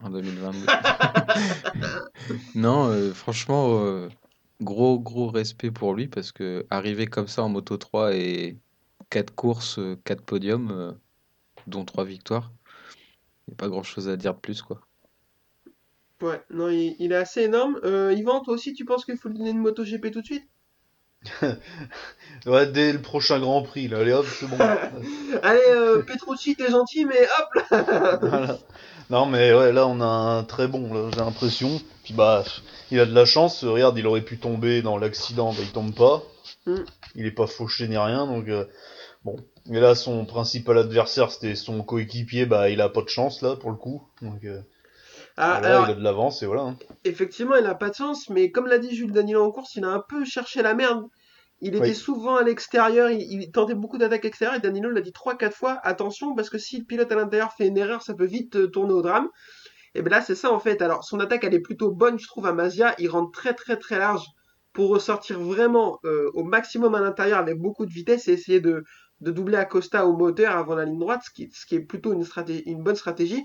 [0.04, 0.66] en 2022.
[2.54, 4.08] Non, euh, franchement, euh,
[4.60, 8.56] gros gros respect pour lui parce que arriver comme ça en Moto 3 et
[9.10, 10.92] 4 courses, 4 podiums, euh,
[11.66, 12.52] dont 3 victoires,
[13.48, 14.80] il n'y a pas grand-chose à dire de plus, quoi.
[16.24, 17.78] Ouais, non, il, il est assez énorme.
[17.84, 20.26] Euh, Yvan, toi aussi, tu penses qu'il faut lui donner une moto GP tout de
[20.26, 20.48] suite?
[22.46, 24.56] Ouais, dès le prochain Grand Prix, là, allez hop, c'est bon.
[25.42, 28.58] Allez, euh, Petrucci, t'es gentil, mais hop là Voilà.
[29.10, 31.80] Non, mais ouais, là, on a un très bon, là, j'ai l'impression.
[32.04, 32.42] Puis bah,
[32.90, 33.64] il a de la chance.
[33.64, 36.22] Regarde, il aurait pu tomber dans l'accident, bah, il tombe pas.
[36.66, 36.84] Mm.
[37.16, 38.64] Il est pas fauché ni rien, donc euh,
[39.24, 39.36] bon.
[39.66, 43.56] Mais là, son principal adversaire, c'était son coéquipier, bah, il a pas de chance, là,
[43.56, 44.02] pour le coup.
[44.22, 44.60] Donc euh,
[45.36, 46.62] Ah, alors, il a de l'avance, et voilà.
[46.62, 46.76] hein.
[47.04, 49.84] effectivement, il a pas de chance, mais comme l'a dit Jules Danilo en course, il
[49.84, 51.04] a un peu cherché la merde.
[51.60, 51.94] Il était Oui.
[51.94, 55.78] souvent à l'extérieur, il, il tentait beaucoup d'attaques extérieures, et Danilo l'a dit 3-4 fois,
[55.82, 58.68] attention, parce que si le pilote à l'intérieur fait une erreur, ça peut vite euh,
[58.68, 59.28] tourner au drame.
[59.94, 60.82] Et bien là, c'est ça en fait.
[60.82, 62.94] Alors, son attaque, elle est plutôt bonne, je trouve, à Mazia.
[62.98, 64.24] Il rentre très très très large
[64.72, 68.84] pour ressortir vraiment euh, au maximum à l'intérieur avec beaucoup de vitesse et essayer de,
[69.20, 72.12] de doubler Acosta au moteur avant la ligne droite, ce qui, ce qui est plutôt
[72.12, 73.44] une, stratégie, une bonne stratégie.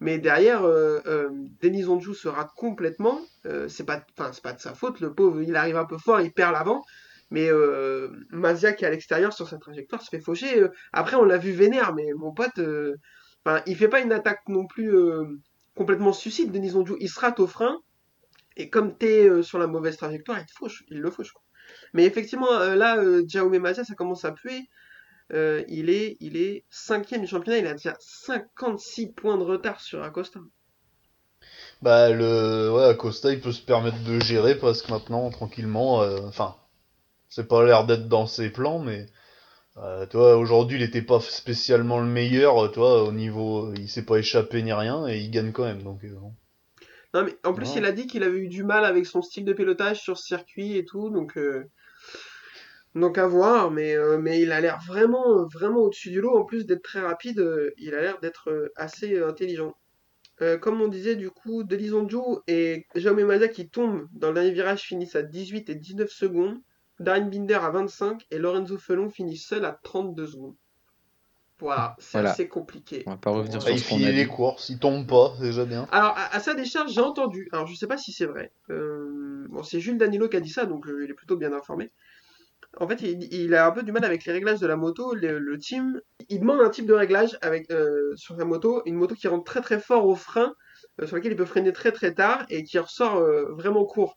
[0.00, 1.28] Mais derrière, euh, euh,
[1.60, 3.20] Denis se rate complètement.
[3.46, 5.00] Euh, c'est pas, enfin, c'est pas de sa faute.
[5.00, 6.84] Le pauvre, il arrive un peu fort, il perd l'avant.
[7.30, 10.60] Mais euh, Mazia qui est à l'extérieur sur sa trajectoire se fait faucher.
[10.60, 12.96] Euh, après, on l'a vu vénère, mais mon pote, euh,
[13.44, 14.92] enfin, il fait pas une attaque non plus
[15.74, 16.52] complètement suicide.
[16.52, 17.78] Denis Onju, il se rate au frein.
[18.56, 21.32] Et comme t'es sur la mauvaise trajectoire, il te fauche, il le fauche.
[21.92, 22.96] Mais effectivement, là,
[23.28, 24.68] Jaume Mazia, ça commence à puer.
[25.32, 27.58] Euh, il est, il est cinquième du championnat.
[27.58, 30.40] Il a déjà 56 points de retard sur Acosta.
[31.82, 36.18] Bah, le, ouais, Acosta, il peut se permettre de gérer parce que maintenant, tranquillement, euh,
[36.26, 36.56] enfin,
[37.28, 39.06] c'est pas l'air d'être dans ses plans, mais,
[39.76, 44.04] euh, tu vois, aujourd'hui, il était pas spécialement le meilleur, vois, au niveau, il s'est
[44.04, 46.04] pas échappé ni rien, et il gagne quand même, donc.
[47.14, 49.44] Non, mais en plus, il a dit qu'il avait eu du mal avec son style
[49.44, 51.38] de pilotage sur circuit et tout, donc,
[52.94, 56.36] donc à voir, mais, euh, mais il a l'air vraiment, vraiment au-dessus du lot.
[56.36, 59.74] En plus d'être très rapide, euh, il a l'air d'être euh, assez euh, intelligent.
[60.42, 64.52] Euh, comme on disait, du coup, Delizonjo et Jaume Mazda qui tombent dans le dernier
[64.52, 66.60] virage finissent à 18 et 19 secondes.
[67.00, 70.56] Darren Binder à 25 et Lorenzo Felon finit seul à 32 secondes.
[71.60, 72.30] Voilà, c'est Voilà.
[72.32, 73.04] assez compliqué.
[73.06, 74.28] On va pas revenir Bah, sur il finit les dit.
[74.28, 75.88] courses, il tombe pas, c'est déjà bien.
[75.90, 79.46] Alors, à, à sa décharge, j'ai entendu, alors je sais pas si c'est vrai, euh,
[79.48, 81.90] bon, c'est Jules Danilo qui a dit ça, donc euh, il est plutôt bien informé.
[82.80, 85.12] En fait, il, a un peu du mal avec les réglages de la moto.
[85.12, 89.26] Le, team, il demande un type de réglage euh, sur sa moto, une moto qui
[89.26, 90.54] rentre très très fort au frein,
[91.00, 94.16] euh, sur laquelle il peut freiner très très tard et qui ressort euh, vraiment court.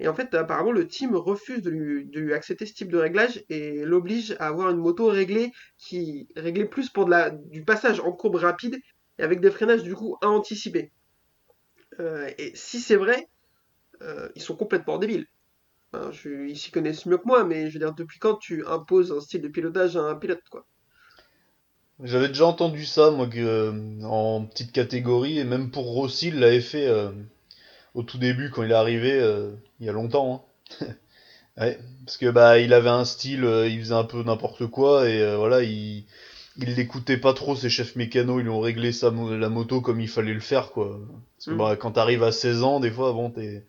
[0.00, 3.84] Et en fait, apparemment, le team refuse de lui, accepter ce type de réglage et
[3.84, 7.08] l'oblige à avoir une moto réglée qui réglée plus pour
[7.44, 8.76] du passage en courbe rapide
[9.20, 10.90] et avec des freinages du coup à anticiper.
[12.38, 13.28] Et si c'est vrai,
[14.34, 15.26] ils sont complètement débiles.
[16.10, 19.12] Je- ils s'y connaissent mieux que moi, mais je veux dire, depuis quand tu imposes
[19.12, 20.66] un style de pilotage à un pilote, quoi?
[22.02, 26.60] J'avais déjà entendu ça, moi, euh, en petite catégorie, et même pour Rossi, il l'avait
[26.62, 27.10] fait euh,
[27.94, 30.46] au tout début, quand il est arrivé, euh, il y a longtemps.
[30.80, 30.94] Hein.
[31.62, 35.36] ouais, parce que bah, il avait un style, il faisait un peu n'importe quoi, et
[35.36, 36.06] voilà, il
[36.58, 40.00] il l'écoutait pas trop, ses chefs mécanos, ils lui ont réglé sa la moto comme
[40.00, 41.00] il fallait le faire, quoi.
[41.38, 41.56] Parce que Mm.
[41.56, 43.64] bah, quand t'arrives à 16 ans, des fois, bon, t'es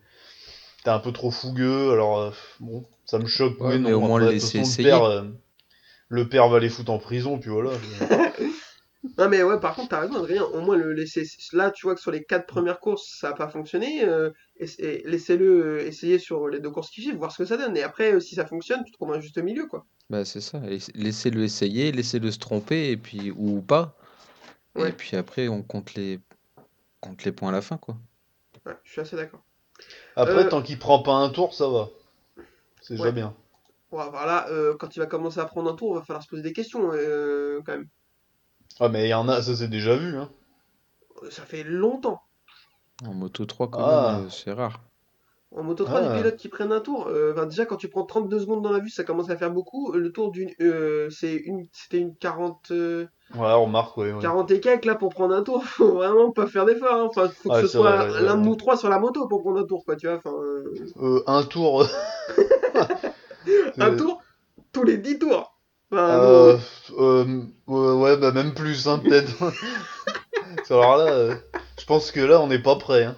[0.84, 4.18] t'es un peu trop fougueux, alors euh, bon, ça me choque, Ouais, mais au moins
[4.18, 4.88] après, le laisser façon, essayer.
[4.90, 5.22] Le père, euh,
[6.08, 7.70] le père va les foutre en prison, puis voilà.
[9.18, 11.24] Non, mais ouais, par contre, t'as raison, Adrien, au moins le laisser.
[11.52, 14.04] Là, tu vois que sur les quatre premières courses, ça a pas fonctionné.
[14.04, 17.44] euh, et, et laissez-le euh, essayer sur les deux courses qui suivent, voir ce que
[17.44, 17.76] ça donne.
[17.76, 19.86] Et après, euh, si ça fonctionne, tu trouves un juste milieu, quoi.
[20.08, 20.60] Bah, c'est ça.
[20.94, 23.96] Laissez-le essayer, laissez-le se tromper, et puis, ou pas.
[24.76, 24.90] Ouais.
[24.90, 26.20] Et puis après, on compte les,
[27.00, 27.96] compte les points à la fin, quoi.
[28.64, 29.42] Ouais, je suis assez d'accord.
[30.16, 31.88] Après, Euh, tant qu'il prend pas un tour, ça va.
[32.80, 33.12] C'est déjà Ouais.
[33.12, 33.34] bien.
[33.90, 36.22] Bon, alors là, euh, quand il va commencer à prendre un tour, il va falloir
[36.22, 37.88] se poser des questions, euh, quand même.
[38.80, 40.30] Ah, mais il y en a, ça c'est déjà vu, hein.
[41.30, 42.20] Ça fait longtemps.
[43.06, 44.16] En Moto 3, quand Ah.
[44.16, 44.80] même, euh, c'est rare.
[45.54, 46.08] En Moto 3, Ah.
[46.14, 48.72] les pilotes qui prennent un tour, euh, enfin, déjà quand tu prends 32 secondes dans
[48.72, 49.92] la vue, ça commence à faire beaucoup.
[49.92, 54.12] Le tour d'une, euh, c'est une, c'était une 40, euh, Ouais, on remarque, ouais.
[54.12, 54.20] ouais.
[54.20, 55.64] 40 et quelques là pour prendre un tour.
[55.64, 56.92] Faut vraiment pas faire d'effort.
[56.94, 57.06] Hein.
[57.08, 59.60] Enfin, faut que Ouais, ce soit l'un de nous trois sur la moto pour prendre
[59.60, 59.96] un tour, quoi.
[59.96, 60.64] Tu vois, enfin, euh,
[61.00, 61.86] Euh, un tour.
[63.78, 64.22] un tour
[64.72, 65.58] tous les 10 tours.
[65.90, 66.58] Enfin,
[66.98, 69.30] Euh, ouais, ouais, bah même plus, hein, peut-être.
[70.70, 71.36] Alors là,
[71.78, 73.04] je pense que là, on n'est pas prêt.
[73.04, 73.16] Hein.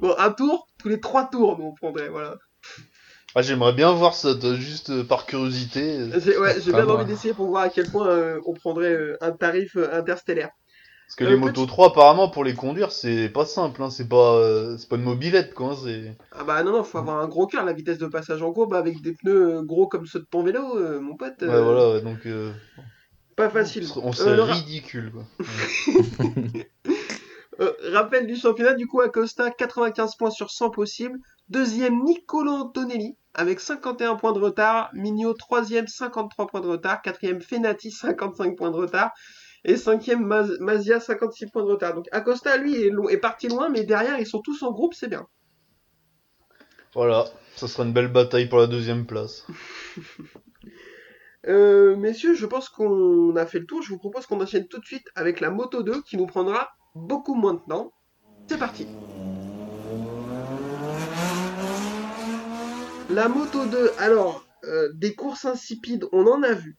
[0.00, 2.08] Bon, un tour tous les 3 tours, nous on prendrait.
[2.08, 2.36] Voilà.
[3.34, 5.98] Ah, j'aimerais bien voir ça, juste euh, par curiosité.
[6.20, 6.84] J'ai ouais, j'ai moi.
[6.94, 10.50] envie d'essayer pour voir à quel point euh, on prendrait euh, un tarif euh, interstellaire.
[11.06, 13.82] Parce que Euh, les petit- motos 3, apparemment, pour les conduire, c'est pas simple.
[13.82, 13.90] Hein.
[13.90, 15.72] C'est pas, euh, c'est pas une mobilette, quoi.
[15.72, 16.16] hein, C'est.
[16.32, 18.74] Ah bah non, non, faut avoir un gros cœur, la vitesse de passage en courbe
[18.74, 21.34] avec des pneus euh, gros comme ceux de ton vélo, euh, mon pote.
[21.42, 22.26] Ouais, voilà, ouais, donc.
[22.26, 22.52] euh,
[23.36, 23.86] Pas facile.
[24.02, 25.24] on serait le ra- ridicule, quoi.
[27.60, 31.18] Euh, rappel du championnat, du coup, Acosta, 95 points sur 100 possibles.
[31.50, 34.88] Deuxième, Niccolo Antonelli, avec 51 points de retard.
[34.94, 37.02] Mignot, troisième, 53 points de retard.
[37.02, 39.10] Quatrième, Fenati, 55 points de retard.
[39.64, 41.94] Et cinquième, Maz- Mazia, 56 points de retard.
[41.94, 45.26] Donc Acosta, lui, est parti loin, mais derrière, ils sont tous en groupe, c'est bien.
[46.94, 49.46] Voilà, ça sera une belle bataille pour la deuxième place.
[51.48, 53.80] Euh, messieurs, je pense qu'on a fait le tour.
[53.80, 56.68] Je vous propose qu'on enchaîne tout de suite avec la Moto 2, qui nous prendra
[56.94, 57.92] beaucoup moins de temps.
[58.46, 58.86] C'est parti.
[63.12, 66.76] La Moto 2, alors, euh, des courses insipides, on en a vu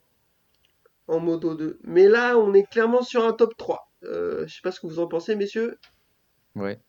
[1.08, 1.80] en Moto 2.
[1.84, 3.91] Mais là, on est clairement sur un top 3.
[4.04, 5.78] Euh, je sais pas ce que vous en pensez, messieurs.
[6.56, 6.80] Ouais.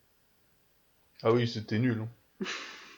[1.23, 2.03] Ah oui, c'était nul.
[2.03, 2.47] hein.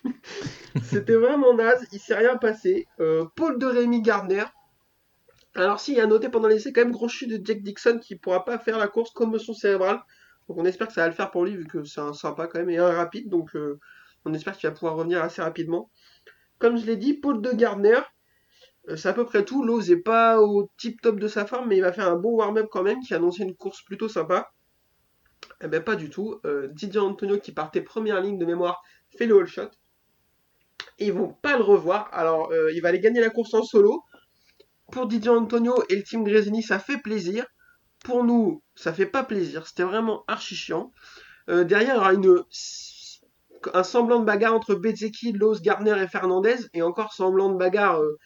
[0.83, 2.87] C'était vraiment naze, il s'est rien passé.
[3.01, 4.45] Euh, Paul de Rémy Gardner.
[5.55, 8.17] Alors si, il a noté pendant l'essai quand même gros chute de Jack Dixon qui
[8.17, 10.01] pourra pas faire la course commotion cérébrale.
[10.49, 12.49] Donc on espère que ça va le faire pour lui vu que c'est un sympa
[12.49, 13.29] quand même et un rapide.
[13.29, 13.79] Donc euh,
[14.25, 15.91] on espère qu'il va pouvoir revenir assez rapidement.
[16.65, 18.01] Comme je l'ai dit, Paul de Gardner,
[18.89, 19.63] euh, c'est à peu près tout.
[19.63, 22.37] Lowe's est pas au tip top de sa forme mais il va faire un bon
[22.37, 24.51] warm-up quand même qui annonçait une course plutôt sympa.
[25.63, 26.41] Eh ben pas du tout.
[26.47, 28.83] Euh, Didier Antonio qui partait première ligne de mémoire
[29.15, 29.69] fait le all shot.
[30.99, 32.09] Ils vont pas le revoir.
[32.13, 34.03] Alors, euh, il va aller gagner la course en solo.
[34.91, 37.45] pour Didier Antonio et le team Gresini, ça fait plaisir.
[38.05, 39.67] Pour nous, ça fait pas plaisir.
[39.67, 40.93] C'était vraiment archi chiant.
[41.47, 42.43] Derrière, il y aura une,
[43.73, 46.57] un semblant de bagarre entre Bezeki, Lowe, Garner et Fernandez.
[46.75, 48.01] Et encore semblant de bagarre.
[48.01, 48.19] euh,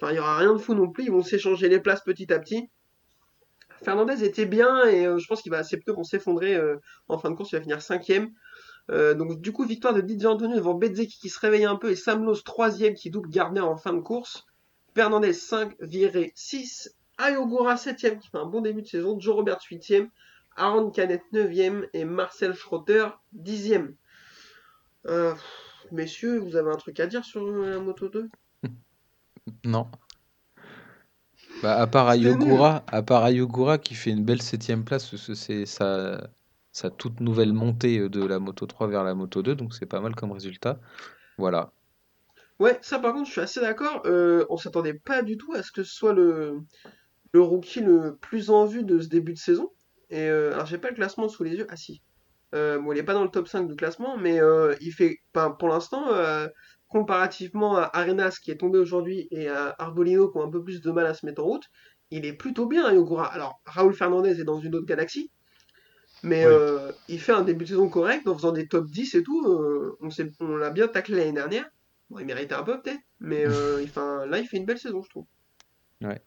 [0.00, 1.04] Enfin, il y aura rien de fou non plus.
[1.04, 2.70] Ils vont s'échanger les places petit à petit.
[3.82, 6.76] Fernandez était bien et euh, je pense qu'il va assez peu vont s'effondrer euh,
[7.08, 7.50] en fin de course.
[7.52, 8.30] Il va finir cinquième.
[8.90, 11.94] Donc du coup, victoire de Didier Antonio devant Bezeki qui se réveille un peu et
[11.94, 14.46] Sam Lowe troisième qui double Gardner en fin de course.
[14.94, 19.60] Fernandez 5, Viré 6, Ayogura 7ème qui fait un bon début de saison, Joe Roberts
[19.70, 20.08] 8ème,
[20.56, 23.94] Aaron Canet 9ème et Marcel Schrotter 10ème.
[25.06, 25.34] Euh,
[25.92, 28.28] messieurs, vous avez un truc à dire sur la Moto 2
[29.64, 29.88] Non.
[31.62, 36.30] Bah, à part Ayogura, à part Ayogura qui fait une belle septième place, c'est sa,
[36.72, 39.86] sa toute nouvelle montée euh, de la Moto 3 vers la Moto 2, donc c'est
[39.86, 40.80] pas mal comme résultat.
[41.36, 41.72] Voilà.
[42.60, 44.02] Ouais, ça par contre, je suis assez d'accord.
[44.06, 46.60] Euh, on s'attendait pas du tout à ce que ce soit le,
[47.32, 49.70] le rookie le plus en vue de ce début de saison.
[50.10, 51.66] Et euh, alors, j'ai pas le classement sous les yeux.
[51.70, 52.02] Ah si.
[52.54, 55.18] Euh, bon, il est pas dans le top 5 du classement, mais euh, il fait,
[55.34, 56.48] enfin, pour l'instant, euh,
[56.88, 60.80] comparativement à Arenas qui est tombé aujourd'hui et à Arbolino qui ont un peu plus
[60.80, 61.64] de mal à se mettre en route,
[62.10, 63.26] il est plutôt bien, Yogura.
[63.26, 65.30] Alors, Raoul Fernandez est dans une autre galaxie,
[66.22, 66.46] mais Oui.
[66.46, 69.46] euh, il fait un début de saison correct en faisant des top 10 et tout.
[69.46, 71.68] euh, on s'est- on l'a bien taclé l'année dernière.
[72.10, 75.02] Bon, il méritait un peu peut-être, mais euh, il là, il fait une belle saison,
[75.02, 75.26] je trouve.
[76.00, 76.22] Ouais.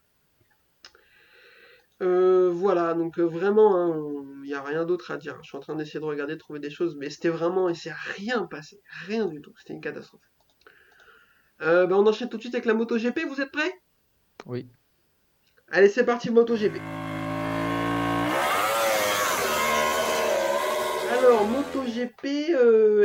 [2.02, 5.38] Euh, voilà, donc euh, vraiment, hein, il n'y a rien d'autre à dire.
[5.44, 7.76] Je suis en train d'essayer de regarder, de trouver des choses, mais c'était vraiment, il
[7.76, 9.54] s'est rien passé, rien du tout.
[9.60, 10.22] C'était une catastrophe.
[11.62, 13.72] Euh, ben, on enchaîne tout de suite avec la MotoGP, vous êtes prêts?
[14.48, 14.68] Oui.
[15.68, 16.82] Allez, c'est parti, MotoGP.
[21.12, 22.26] Alors, MotoGP,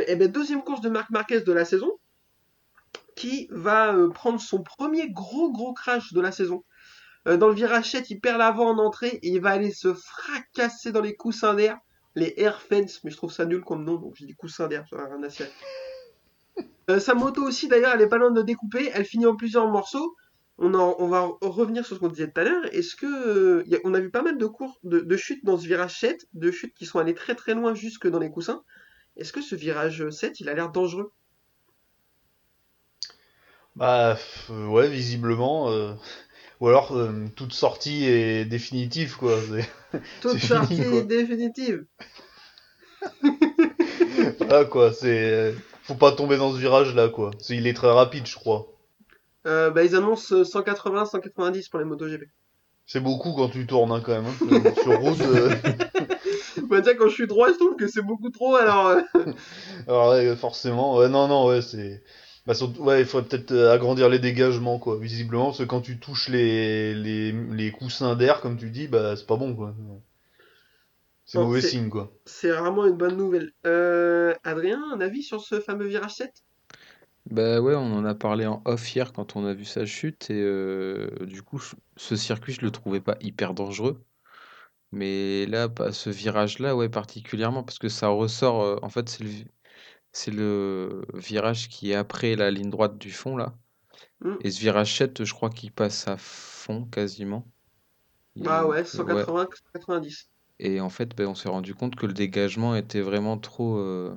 [0.07, 1.99] eh ben, deuxième course de Marc Marquez de la saison,
[3.15, 6.65] qui va prendre son premier gros gros crash de la saison.
[7.27, 9.93] Euh, dans le virage 7, il perd l'avant en entrée et il va aller se
[9.95, 11.79] fracasser dans les coussins d'air,
[12.15, 14.85] les air fence, mais je trouve ça nul comme nom, donc j'ai dit coussins d'air,
[14.89, 15.29] ça n'a rien à.
[16.91, 19.69] Euh, sa moto aussi, d'ailleurs, elle est pas loin de découper, elle finit en plusieurs
[19.69, 20.15] morceaux.
[20.59, 22.65] On, en- on va revenir sur ce qu'on disait tout à l'heure.
[22.75, 25.45] Est-ce que euh, y a- on a vu pas mal de cours de, de chutes
[25.45, 28.31] dans ce virage 7, de chutes qui sont allées très très loin jusque dans les
[28.31, 28.63] coussins.
[29.17, 31.13] Est-ce que ce virage 7, il a l'air dangereux?
[33.77, 34.17] Bah
[34.49, 35.71] ouais, visiblement.
[35.71, 35.95] euh,
[36.61, 39.39] Ou alors euh, toute sortie est définitive quoi.
[40.23, 41.03] Toute sortie fini, quoi.
[41.03, 41.85] définitive.
[44.39, 45.31] Voilà quoi, c'est.
[45.33, 47.31] euh, Faut pas tomber dans ce virage là quoi.
[47.49, 48.67] Il est très rapide je crois.
[49.47, 52.25] Euh, bah, ils annoncent 180-190 pour les MotoGP.
[52.87, 54.27] C'est beaucoup quand tu tournes hein, quand même.
[54.27, 54.73] hein.
[54.83, 55.21] Sur route.
[55.21, 55.51] euh,
[56.69, 58.57] Bah, tiens, quand je suis droit, je trouve que c'est beaucoup trop.
[58.57, 58.97] Alors,
[59.87, 60.97] Alors ouais, forcément.
[60.97, 62.03] Ouais, non, non, ouais, c'est.
[62.47, 65.81] Bah, surtout- ouais, il faudrait peut-être euh, agrandir les dégagements quoi, visiblement, parce que quand
[65.83, 69.75] tu touches les, les, les coussins d'air, comme tu dis, bah c'est pas bon quoi.
[71.25, 72.11] C'est mauvais signe quoi.
[72.25, 73.53] c'est vraiment une bonne nouvelle.
[73.67, 76.33] Euh, Adrien, un avis sur ce fameux virage 7
[77.31, 80.31] Bah ouais, on en a parlé en off hier quand on a vu sa chute
[80.31, 81.61] et euh, du coup
[81.97, 84.05] ce circuit je le trouvais pas hyper dangereux.
[84.93, 88.63] Mais là, ce virage-là, ouais, particulièrement parce que ça ressort.
[88.63, 89.31] euh, en fait, c'est le,
[90.13, 93.55] c'est le virage qui est après la ligne droite du fond là.
[94.21, 94.37] Mm.
[94.43, 97.47] Et ce virage 7, je crois qu'il passe à fond quasiment.
[98.47, 100.29] Ah Il- ouais, 180-90.
[100.59, 104.15] Et en fait, ben, on s'est rendu compte que le dégagement était vraiment trop, euh,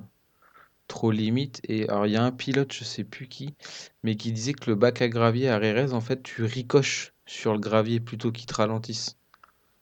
[0.88, 1.60] trop limite.
[1.68, 3.54] Et alors, il y a un pilote, je sais plus qui,
[4.02, 7.52] mais qui disait que le bac à gravier à Rérez, en fait, tu ricoches sur
[7.52, 9.16] le gravier plutôt qu'il te ralentisse.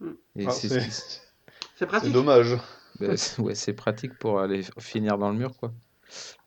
[0.00, 0.12] Mm.
[0.36, 2.56] Et Ah, c'est dommage.
[3.00, 5.72] ben, ouais, c'est pratique pour aller finir dans le mur, quoi.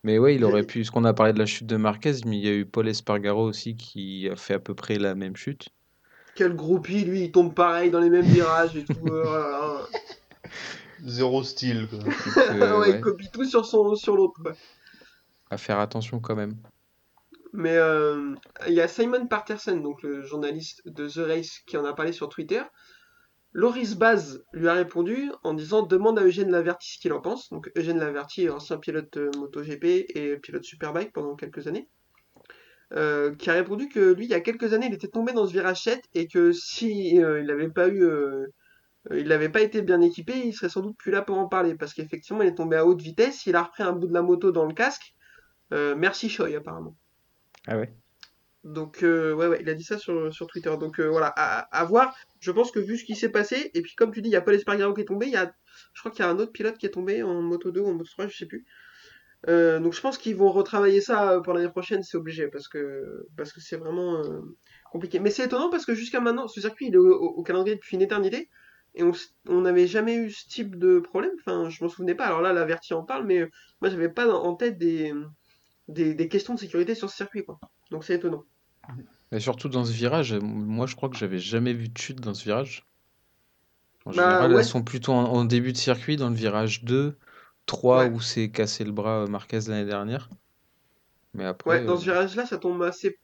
[0.04, 0.84] Mais ouais, il aurait pu.
[0.84, 2.88] Ce qu'on a parlé de la chute de Marquez, mais il y a eu Paul
[2.88, 5.70] Espargaro aussi qui a fait à peu près la même chute.
[6.36, 9.08] Quel groupie, lui, il tombe pareil dans les mêmes virages et tout.
[9.14, 9.98] euh, oh.
[11.06, 12.00] Zéro style quoi.
[12.00, 14.42] Donc, euh, ouais, il ouais, copie tout sur, son, sur l'autre.
[14.42, 14.54] quoi.
[15.50, 16.56] à faire attention quand même.
[17.54, 18.34] Mais euh,
[18.68, 22.14] il y a Simon Patterson, donc le journaliste de The Race, qui en a parlé
[22.14, 22.62] sur Twitter.
[23.54, 27.50] Loris Baz lui a répondu en disant demande à Eugène Laverty ce qu'il en pense.
[27.50, 29.84] Donc Eugène Laverty, ancien pilote euh, MotoGP
[30.16, 31.90] et pilote Superbike pendant quelques années,
[32.94, 35.46] euh, qui a répondu que lui, il y a quelques années, il était tombé dans
[35.46, 38.08] ce virage 7 et que si euh, il n'avait pas eu,
[39.12, 41.76] il n'avait pas été bien équipé, il serait sans doute plus là pour en parler
[41.76, 44.22] parce qu'effectivement, il est tombé à haute vitesse, il a repris un bout de la
[44.22, 45.14] moto dans le casque.
[45.72, 46.96] Merci Choi apparemment.
[47.68, 47.94] Ah ouais?
[48.64, 50.74] Donc, euh, ouais, ouais, il a dit ça sur, Twitter.
[50.80, 52.16] Donc, euh, voilà, à, voir.
[52.40, 54.36] Je pense que vu ce qui s'est passé, et puis comme tu dis, il y
[54.36, 55.54] a Paul Espargaro qui est tombé, y a,
[55.94, 57.88] je crois qu'il y a un autre pilote qui est tombé en Moto 2 ou
[57.88, 58.66] en Moto 3, je sais plus.
[59.48, 63.28] Euh, donc, je pense qu'ils vont retravailler ça pour l'année prochaine, c'est obligé, parce que
[63.38, 64.22] parce que c'est vraiment.
[64.92, 65.20] compliqué.
[65.20, 68.02] Mais c'est étonnant parce que jusqu'à maintenant, ce circuit il est au, calendrier depuis une
[68.04, 68.50] éternité
[68.96, 69.04] et
[69.48, 71.32] on n'avait jamais eu ce type de problème.
[71.40, 72.26] Enfin, je m'en souvenais pas.
[72.26, 73.50] Alors là, la Verti en parle, mais
[73.82, 75.14] moi, j'avais pas en en tête des,
[75.88, 77.60] des, des questions de sécurité sur ce circuit, quoi.
[77.92, 78.46] Donc c'est étonnant.
[79.34, 82.34] Et surtout dans ce virage, moi je crois que j'avais jamais vu de chute dans
[82.34, 82.86] ce virage.
[84.06, 84.60] En Bah, général, ouais.
[84.60, 87.18] elles sont plutôt en, en début de circuit, dans le virage 2,
[87.66, 88.12] 3 Ouais.
[88.12, 90.30] où c'est cassé le bras euh, Marquez l'année dernière.
[91.34, 93.18] Mais après, Ouais, dans ce euh, virage-là, ça tombe assez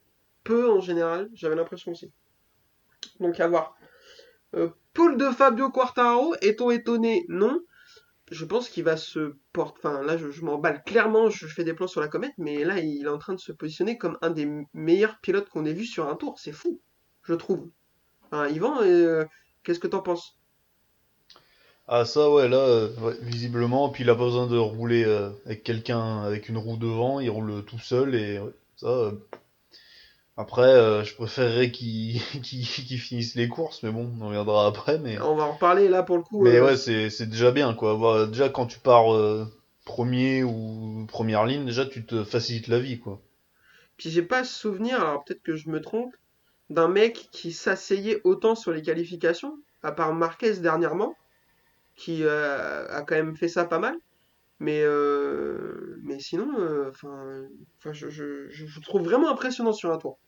[0.43, 1.29] peu en général.
[1.33, 2.11] J'avais l'impression aussi.
[3.19, 3.75] Donc à voir.
[4.55, 7.25] Euh, Paul de Fabio Quartararo, est-on étonné?
[7.29, 7.61] Non.
[8.29, 9.79] Je pense qu'il va se porter.
[9.83, 11.29] Enfin, là, je, m'emballe clairement.
[11.29, 13.51] Je fais des plans sur la comète, mais là, il est en train de se
[13.51, 16.37] positionner comme un des meilleurs pilotes qu'on ait vu sur un tour.
[16.39, 16.81] C'est fou,
[17.23, 17.69] je trouve.
[18.25, 19.23] Enfin, Yvan, euh,
[19.63, 20.37] qu'est-ce que t'en penses?
[21.89, 22.89] Ah ça ouais là euh,
[23.21, 27.29] visiblement puis il a besoin de rouler euh, avec quelqu'un avec une roue devant il
[27.29, 28.41] roule tout seul et
[28.75, 29.13] ça
[30.37, 34.67] après euh, je préférerais qu'il qu'il qu'il finisse les courses mais bon on en reviendra
[34.67, 36.43] après mais On va en reparler là pour le coup.
[36.43, 39.45] mais euh, ouais c'est déjà bien quoi déjà quand tu pars euh,
[39.85, 43.19] premier ou première ligne déjà tu te facilites la vie quoi
[43.97, 46.13] Puis j'ai pas souvenir, alors peut-être que je me trompe,
[46.69, 51.15] d'un mec qui s'asseyait autant sur les qualifications, à part Marquez dernièrement,
[51.95, 53.95] qui a quand même fait ça pas mal.
[54.59, 56.49] Mais, euh, mais sinon,
[56.89, 57.45] enfin,
[57.91, 60.19] je, je, je vous trouve vraiment impressionnant sur un tour.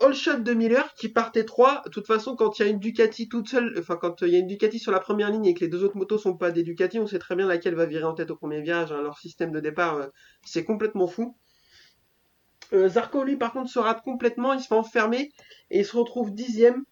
[0.00, 2.78] All Shot de Miller qui partait 3, de toute façon, quand il y a une
[2.78, 5.54] Ducati toute seule, enfin, quand il y a une Ducati sur la première ligne et
[5.54, 7.86] que les deux autres motos sont pas des Ducati, on sait très bien laquelle va
[7.86, 8.92] virer en tête au premier virage.
[8.92, 9.02] hein.
[9.02, 10.06] Leur système de départ, euh,
[10.44, 11.36] c'est complètement fou.
[12.72, 15.30] Euh, Zarco, lui, par contre, se rate complètement, il se fait enfermer
[15.70, 16.84] et il se retrouve dixième.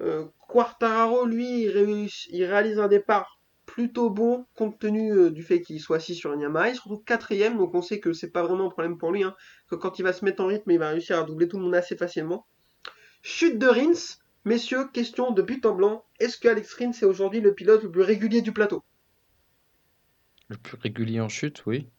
[0.00, 3.35] Euh, Quartararo, lui, il réalise un départ
[3.76, 6.70] plutôt bon compte tenu euh, du fait qu'il soit assis sur une Yamaha.
[6.70, 9.22] Il se retrouve quatrième, donc on sait que c'est pas vraiment un problème pour lui,
[9.22, 9.36] hein,
[9.68, 11.64] que quand il va se mettre en rythme, il va réussir à doubler tout le
[11.64, 12.46] monde assez facilement.
[13.20, 14.16] Chute de Rins,
[14.46, 16.06] messieurs, question de but en blanc.
[16.20, 18.82] Est-ce que Alex Rins est aujourd'hui le pilote le plus régulier du plateau?
[20.48, 21.90] Le plus régulier en chute, oui.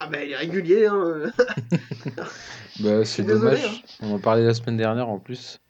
[0.00, 1.32] Ah ben il est régulier, hein.
[2.80, 3.84] Bah, c'est dommage.
[4.00, 5.60] On en parlait la semaine dernière en plus.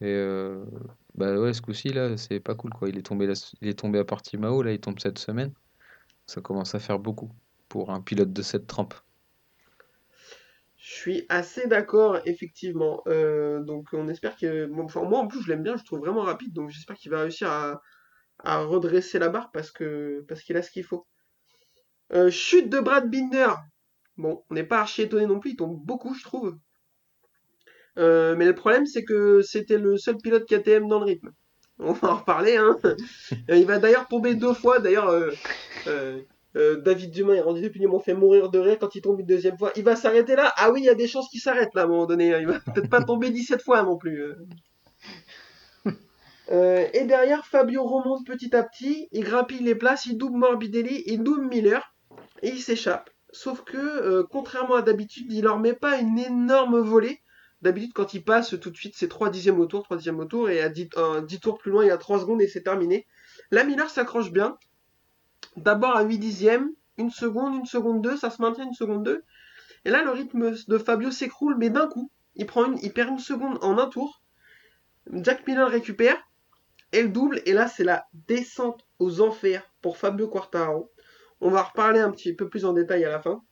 [0.00, 0.64] Et euh,
[1.16, 2.88] bah ouais, ce coup-ci là, c'est pas cool quoi.
[2.88, 4.04] Il est tombé, la- il est tombé à
[4.62, 5.52] là il tombe cette semaine.
[6.26, 7.30] Ça commence à faire beaucoup
[7.68, 8.94] pour un pilote de cette trempe.
[10.78, 13.02] Je suis assez d'accord, effectivement.
[13.08, 14.70] Euh, donc on espère que...
[14.80, 17.20] enfin, moi en plus je l'aime bien, je trouve vraiment rapide, donc j'espère qu'il va
[17.22, 17.82] réussir à,
[18.40, 21.06] à redresser la barre parce que parce qu'il a ce qu'il faut.
[22.12, 23.54] Euh, chute de Brad Binder.
[24.16, 26.58] Bon, on n'est pas archi étonné non plus, il tombe beaucoup, je trouve.
[27.98, 31.30] Euh, mais le problème, c'est que c'était le seul pilote KTM dans le rythme.
[31.78, 32.76] On va en reparler, hein.
[33.50, 34.80] Euh, Il va d'ailleurs tomber deux fois.
[34.80, 35.30] D'ailleurs, euh,
[36.56, 39.26] euh, David Dumas et Randy Depugny m'ont fait mourir de rire quand il tombe une
[39.26, 39.72] deuxième fois.
[39.76, 41.84] Il va s'arrêter là Ah oui, il y a des chances qu'il s'arrête là à
[41.84, 42.28] un moment donné.
[42.40, 44.22] Il va peut-être pas tomber 17 fois non plus.
[46.52, 49.08] Euh, et derrière, Fabio remonte petit à petit.
[49.12, 51.94] Il grappille les places, il double Morbidelli, il double Miller
[52.42, 53.10] et il s'échappe.
[53.32, 57.20] Sauf que, euh, contrairement à d'habitude, il leur met pas une énorme volée.
[57.62, 60.26] D'habitude, quand il passe tout de suite, c'est 3 dixièmes au tour, 3 dixièmes au
[60.26, 62.48] tour, et à 10, euh, 10 tours plus loin, il y a 3 secondes et
[62.48, 63.06] c'est terminé.
[63.50, 64.58] Là, Miller s'accroche bien.
[65.56, 69.24] D'abord à 8 dixièmes, une seconde, une seconde 2, ça se maintient une seconde 2.
[69.84, 72.10] Et là, le rythme de Fabio s'écroule, mais d'un coup.
[72.34, 74.22] Il, prend une, il perd une seconde en un tour.
[75.12, 76.18] Jack Miller récupère,
[76.92, 80.92] et le double, et là, c'est la descente aux enfers pour Fabio Quartararo.
[81.40, 83.42] On va reparler un petit peu plus en détail à la fin.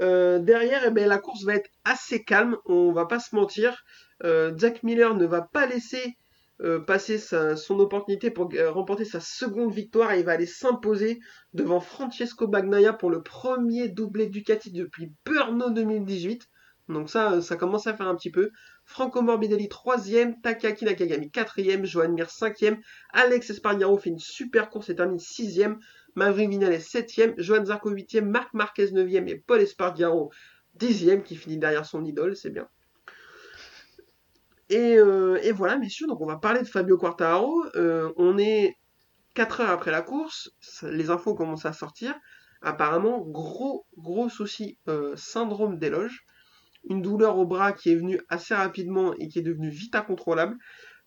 [0.00, 3.84] Euh, derrière, eh ben, la course va être assez calme, on va pas se mentir.
[4.24, 6.16] Euh, Jack Miller ne va pas laisser
[6.60, 11.20] euh, passer son opportunité pour remporter sa seconde victoire et il va aller s'imposer
[11.52, 16.48] devant Francesco Bagnaia pour le premier doublé Ducati depuis Brno 2018.
[16.88, 18.50] Donc ça, ça commence à faire un petit peu.
[18.88, 22.80] Franco Morbidelli troisième, Takaki Nakagami quatrième, Johan Mir cinquième,
[23.12, 25.78] Alex Espargaro fait une super course et termine sixième,
[26.14, 30.32] Maverick Vinales 7ème, Johan Zarco 8ème, Marc Marquez 9ème et Paul Espargaro
[30.78, 32.66] 10ème qui finit derrière son idole, c'est bien.
[34.70, 37.66] Et, euh, et voilà, messieurs, donc on va parler de Fabio Quartararo.
[37.76, 38.78] Euh, on est
[39.34, 40.50] 4 heures après la course,
[40.82, 42.18] les infos commencent à sortir.
[42.62, 46.24] Apparemment, gros, gros souci, euh, syndrome d'éloge.
[46.84, 50.56] Une douleur au bras qui est venue assez rapidement et qui est devenue vite incontrôlable.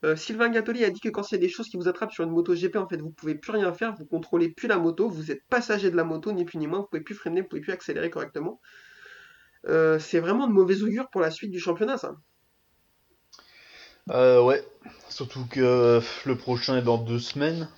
[0.03, 2.32] Euh, Sylvain Gattoli a dit que quand c'est des choses qui vous attrapent sur une
[2.32, 5.32] moto GP, en fait, vous pouvez plus rien faire, vous contrôlez plus la moto, vous
[5.32, 7.61] êtes passager de la moto, ni plus ni moins, vous pouvez plus freiner, vous pouvez
[7.61, 8.59] plus accélérer correctement.
[9.67, 12.15] Euh, c'est vraiment de mauvais augure pour la suite du championnat, ça.
[14.09, 14.65] Euh, ouais,
[15.09, 17.69] surtout que euh, le prochain est dans deux semaines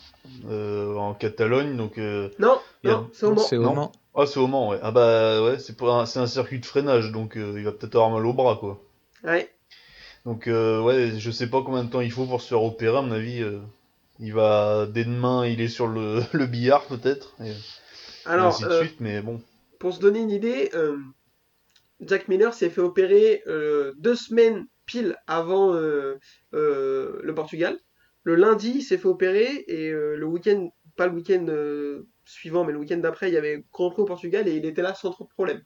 [0.47, 3.91] euh, en Catalogne, donc euh, Non, Il y a- non, c'est au Mans.
[4.15, 4.79] Ah c'est au Mans, ouais.
[4.83, 7.95] Ah bah ouais, c'est pour un, un circuit de freinage, donc euh, il va peut-être
[7.95, 8.79] avoir mal au bras quoi.
[9.23, 9.49] Ouais.
[10.25, 12.97] Donc euh, ouais, je sais pas combien de temps il faut pour se faire opérer.
[12.97, 13.59] À mon avis, euh,
[14.19, 17.33] il va dès demain, il est sur le, le billard peut-être.
[17.43, 17.53] Et, et
[18.25, 19.41] Alors, ainsi de suite, mais bon.
[19.79, 20.71] pour se donner une idée,
[22.01, 23.43] Jack Miller s'est fait opérer
[23.97, 27.77] deux semaines pile avant le Portugal.
[28.25, 32.73] Le lundi, il s'est fait opérer et le week-end, pas le week-end euh, suivant, mais
[32.73, 35.11] le week-end d'après, il y avait Grand Prix au Portugal et il était là sans
[35.11, 35.63] trop de problème.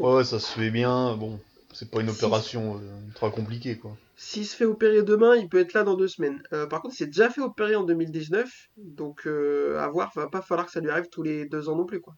[0.00, 1.16] Ouais, ouais, ça se fait bien.
[1.16, 1.40] Bon,
[1.72, 2.10] c'est pas une Si.
[2.10, 3.96] opération euh, ultra compliquée quoi.
[4.16, 6.42] S'il se fait opérer demain, il peut être là dans deux semaines.
[6.52, 10.28] Euh, par contre, il s'est déjà fait opérer en 2019, donc euh, à voir, va
[10.28, 12.14] pas falloir que ça lui arrive tous les deux ans non plus, quoi.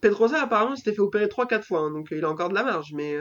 [0.00, 2.62] Pedrosa, apparemment, il s'était fait opérer 3-4 fois, hein, donc il a encore de la
[2.64, 3.16] marge, mais...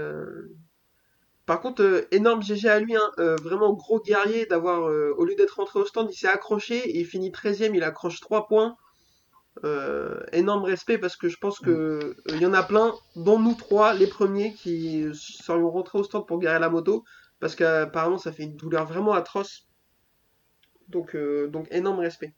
[1.48, 5.24] Par contre, euh, énorme GG à lui, hein, euh, vraiment gros guerrier d'avoir, euh, au
[5.24, 8.76] lieu d'être rentré au stand, il s'est accroché il finit 13ème, il accroche 3 points.
[10.34, 13.96] Énorme respect parce que je pense que il y en a plein, dont nous trois,
[13.96, 17.04] les premiers, qui serions rentrés au stand pour garer la moto
[17.40, 19.68] parce qu'apparemment ça fait une douleur vraiment atroce.
[20.90, 21.18] Donc,
[21.50, 22.36] donc énorme respect.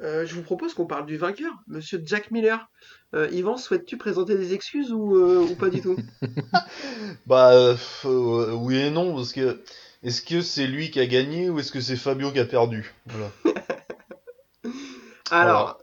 [0.00, 2.68] Euh, je vous propose qu'on parle du vainqueur, Monsieur Jack Miller.
[3.14, 5.96] Euh, Yvan, souhaites-tu présenter des excuses ou, euh, ou pas du tout?
[7.26, 7.74] Bah
[8.04, 9.60] oui et non parce que
[10.02, 12.92] est-ce que c'est lui qui a gagné ou est-ce que c'est Fabio qui a perdu?
[13.06, 13.30] Voilà.
[15.30, 15.78] Alors,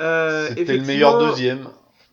[0.00, 1.68] euh, C'était le meilleur deuxième.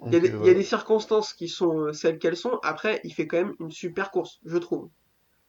[0.06, 0.54] Il y, a des, il y a voilà.
[0.54, 2.60] des circonstances qui sont celles qu'elles sont.
[2.64, 4.90] Après, il fait quand même une super course, je trouve.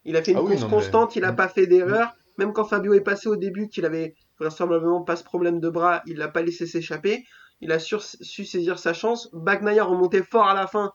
[0.04, 1.36] Il a fait une Ah oui, course non, mais- constante, il n'a Mm.
[1.36, 2.14] pas fait d'erreur.
[2.38, 6.02] Même quand Fabio est passé au début, qu'il avait vraisemblablement pas ce problème de bras,
[6.06, 7.24] il l'a pas laissé s'échapper.
[7.60, 9.28] Il a sur- su saisir sa chance.
[9.34, 10.92] Bagnaia remontait fort à la fin,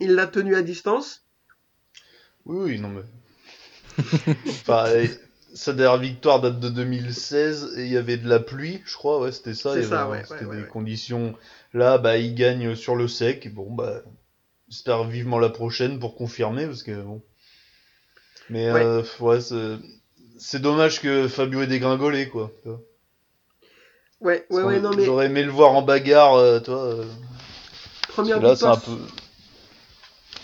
[0.00, 1.26] il l'a tenu à distance.
[2.46, 3.02] Oui, oui, non mais.
[4.46, 4.86] enfin,
[5.54, 9.20] sa dernière victoire date de 2016 et il y avait de la pluie, je crois,
[9.20, 9.80] ouais, c'était ça.
[9.82, 11.34] Ça, ouais, C'était ouais, des conditions.
[11.74, 13.52] Là, bah, il gagne sur le sec.
[13.54, 14.02] Bon, bah,
[14.68, 17.22] j'espère vivement la prochaine pour confirmer parce que bon.
[18.48, 18.80] Mais Ouais.
[18.84, 19.40] euh, ouais,
[20.42, 22.50] c'est dommage que Fabio ait dégringolé, quoi.
[22.62, 22.80] tu vois.
[24.20, 26.84] Ouais, ouais, ouais, non mais J'aurais aimé le voir en bagarre, euh, toi.
[26.84, 27.04] euh,
[28.02, 28.92] parce première là, un victoire, peu.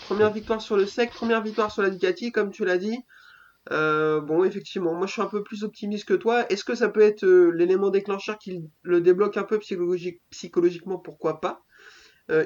[0.05, 2.97] première victoire sur le sec, première victoire sur la Ducati, comme tu l'as dit.
[3.71, 6.45] Euh, bon, effectivement, moi je suis un peu plus optimiste que toi.
[6.49, 10.97] Est-ce que ça peut être l'élément déclencheur qui le débloque un peu psychologique, psychologiquement?
[10.97, 11.61] Pourquoi pas?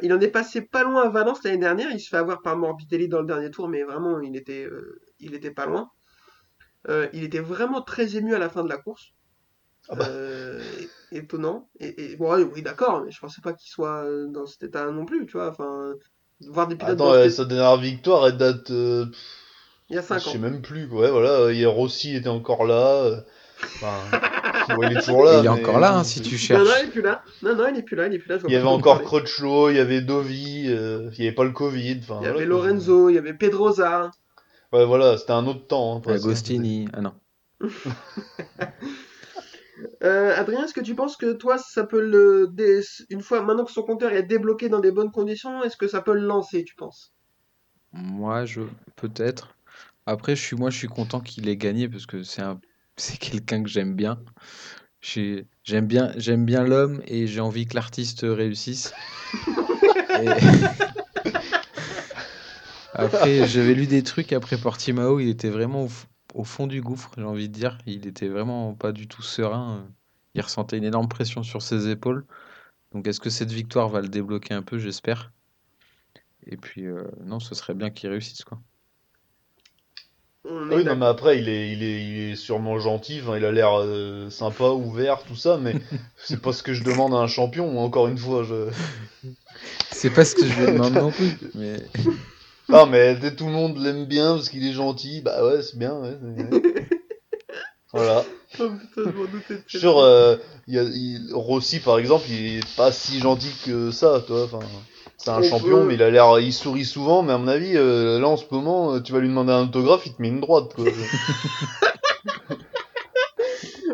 [0.02, 1.92] Il en est passé pas loin à Valence l'année dernière.
[1.92, 4.68] Il se fait avoir par Morbidelli dans le dernier tour, mais vraiment, il était,
[5.20, 5.90] il était pas loin.
[6.90, 9.14] Euh, il était vraiment très ému à la fin de la course.
[9.90, 10.06] Ah bah.
[10.10, 10.62] Euh,
[11.12, 11.68] étonnant.
[11.80, 14.64] Et, et- bon, ouais, oui, d'accord, mais je pensais pas qu'il soit euh, dans cet
[14.64, 15.50] état non plus, tu vois.
[15.50, 15.94] Enfin,
[16.48, 18.72] voir des pilotes Attends, sa dernière victoire, elle date.
[18.72, 19.06] euh,
[19.90, 20.40] il y a Je 5 sais ans.
[20.40, 20.88] même plus.
[20.88, 23.24] Ouais, voilà, hier Rossi était encore là.
[23.64, 23.94] Enfin,
[24.92, 25.34] il est toujours là.
[25.40, 26.64] il est mais- encore là, hein, si tu Non, cherches.
[26.68, 27.22] non, il est plus là.
[27.44, 28.38] Non, non, il est plus là, il est plus là.
[28.40, 29.02] je Il y avait encore.
[29.04, 32.00] Crutchlow, il y avait Dovi, euh, il y avait pas le Covid.
[32.02, 32.46] Enfin, Il y voilà, avait.
[32.46, 34.12] Lorenzo, il y avait Pedrosa.
[34.74, 35.98] Ouais, voilà, c'était un autre temps.
[35.98, 36.12] hein.
[36.12, 36.88] Agostini.
[36.94, 37.14] Ah non.
[40.04, 42.48] Euh, Adrien, est-ce que tu penses que toi, ça peut le.
[42.52, 45.88] dé- Une fois, maintenant que son compteur est débloqué dans des bonnes conditions, est-ce que
[45.88, 47.14] ça peut le lancer, tu penses?
[47.94, 48.62] Moi, je
[48.96, 49.56] peut-être.
[50.06, 52.60] Après, je suis moi, je suis content qu'il ait gagné parce que c'est un,
[52.98, 54.20] c'est quelqu'un que j'aime bien.
[55.02, 58.94] J'ai- J'aime bien, j'aime bien l'homme et j'ai envie que l'artiste réussisse.
[60.22, 60.38] Et-
[62.94, 65.88] Après, j'avais lu des trucs après Portimao, il était vraiment
[66.34, 67.78] au, fond du gouffre, j'ai envie de dire.
[67.86, 69.88] Il était vraiment pas du tout serein.
[70.36, 72.26] Il ressentait une énorme pression sur ses épaules.
[72.92, 74.78] Donc, est-ce que cette victoire va le débloquer un peu?
[74.78, 75.32] J'espère.
[76.46, 78.60] Et puis, euh, non, ce serait bien qu'il réussisse, quoi.
[80.46, 83.52] Oui, non, mais après, il est, il est, il est sûrement gentil, enfin, il a
[83.54, 85.74] l'air euh, sympa, ouvert, tout ça, mais
[86.18, 88.44] c'est pas ce que je demande à un champion, encore une fois.
[88.44, 88.70] Je...
[89.92, 91.78] C'est pas ce que je lui demande non plus, mais
[92.70, 95.96] Non, mais tout le monde l'aime bien parce qu'il est gentil, bah ouais, c'est bien,
[96.00, 96.18] ouais.
[97.94, 98.24] Voilà.
[98.60, 99.28] Oh, putain, je m'en
[99.68, 100.38] sûr, euh,
[100.68, 100.84] il y a,
[101.36, 104.46] Rossi, par exemple, il est pas si gentil que ça, toi.
[104.46, 104.60] Enfin,
[105.18, 107.48] c'est un On champion, peut- mais il a l'air, il sourit souvent, mais à mon
[107.48, 110.22] avis, euh, là, en ce moment, euh, tu vas lui demander un autographe, il te
[110.22, 110.86] met une droite, quoi.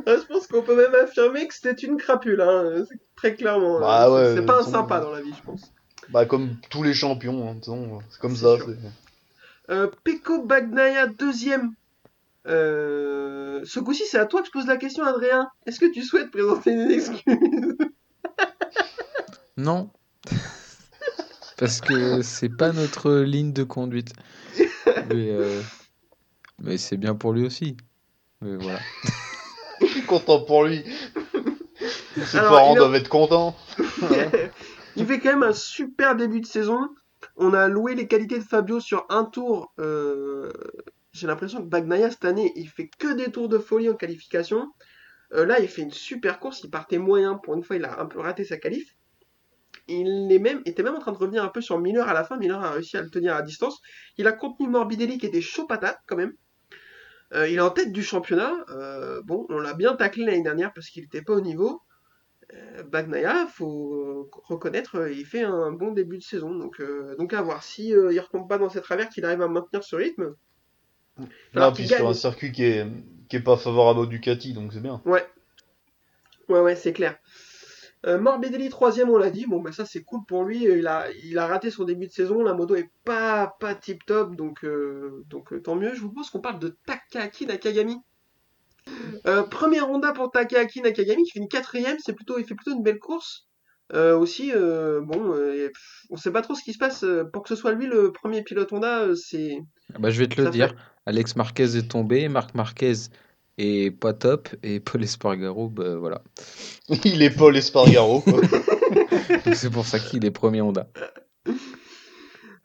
[0.05, 3.79] Ah, je pense qu'on peut même affirmer que c'était une crapule, hein, c'est- très clairement.
[3.79, 5.71] Bah ouais, c'est pas un sympa dans la vie, je pense.
[6.11, 7.57] Bah, comme tous les champions, hein,
[8.09, 8.57] c'est comme ça.
[9.69, 11.73] Euh, Peko Bagnaia, deuxième.
[12.47, 15.49] Euh, ce coup-ci, c'est à toi que je pose la question, Adrien.
[15.65, 17.21] Est-ce que tu souhaites présenter une excuse
[19.57, 19.89] non.
[21.57, 24.13] Parce que c'est pas notre ligne de conduite.
[25.09, 25.61] Mais, euh,
[26.59, 27.75] mais c'est bien pour lui aussi.
[28.41, 28.79] Mais voilà.
[29.81, 30.83] Je suis content pour lui.
[32.15, 33.55] Ses Alors, parents doivent être contents.
[34.99, 36.89] Il fait quand même un super début de saison.
[37.37, 39.73] On a loué les qualités de Fabio sur un tour.
[39.79, 40.51] euh,
[41.11, 44.71] J'ai l'impression que Bagnaia cette année, il fait que des tours de folie en qualification.
[45.33, 46.61] Euh, là, il fait une super course.
[46.63, 47.35] Il partait moyen.
[47.35, 48.95] Pour une fois, il a un peu raté sa qualif.
[49.87, 52.23] Il est même, était même en train de revenir un peu sur Miller à la
[52.23, 52.37] fin.
[52.37, 53.81] Miller a réussi à le tenir à distance.
[54.17, 56.33] Il a contenu Morbidelli qui était chaud patate quand même.
[57.33, 58.53] Euh, il est en tête du championnat.
[59.25, 61.81] Bon, on l'a bien taclé l'année dernière parce qu'il n'était pas au niveau.
[62.85, 66.55] Bagnaia, faut reconnaître, euh, il fait un bon début de saison.
[66.55, 69.41] Donc, euh, donc à voir si euh, il retombe pas dans ses travers, qu'il arrive
[69.41, 70.35] à maintenir ce rythme.
[71.53, 72.87] Là, puis sur un circuit qui est,
[73.27, 75.01] qui est pas favorable au Ducati, donc c'est bien.
[75.05, 75.25] Ouais.
[76.47, 77.19] Ouais, ouais, c'est clair.
[78.05, 79.45] Euh, Morbidelli, troisième, on l'a dit.
[79.45, 80.63] Bon, bah ça, c'est cool pour lui.
[80.63, 82.41] Il a, il a raté son début de saison.
[82.41, 84.35] La moto est pas, pas tip top.
[84.35, 85.93] Donc, euh, donc tant mieux.
[85.93, 87.97] Je vous propose qu'on parle de Takaki Nakagami.
[89.27, 91.97] Euh, première Honda pour Takaki Nakagami qui finit quatrième.
[92.03, 93.45] C'est plutôt, il fait plutôt une belle course.
[93.93, 97.03] Euh, aussi, euh, bon, euh, pff, on sait pas trop ce qui se passe.
[97.03, 99.57] euh, Pour que ce soit lui le premier pilote Honda, euh, c'est.
[99.95, 100.69] Ah Bah, je vais te le dire.
[100.69, 100.75] fait-
[101.07, 102.93] Alex Marquez est tombé, Marc Marquez
[103.57, 106.21] est pas top, et Paul Espargaro, bah, voilà.
[107.03, 108.23] Il est Paul Espargaro,
[109.53, 110.87] c'est pour ça qu'il est premier Honda.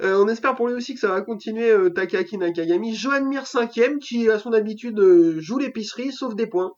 [0.03, 2.95] Euh, on espère pour lui aussi que ça va continuer euh, Takaki Nakagami.
[2.95, 6.72] Johan Mir cinquième qui à son habitude euh, joue l'épicerie sauf des points.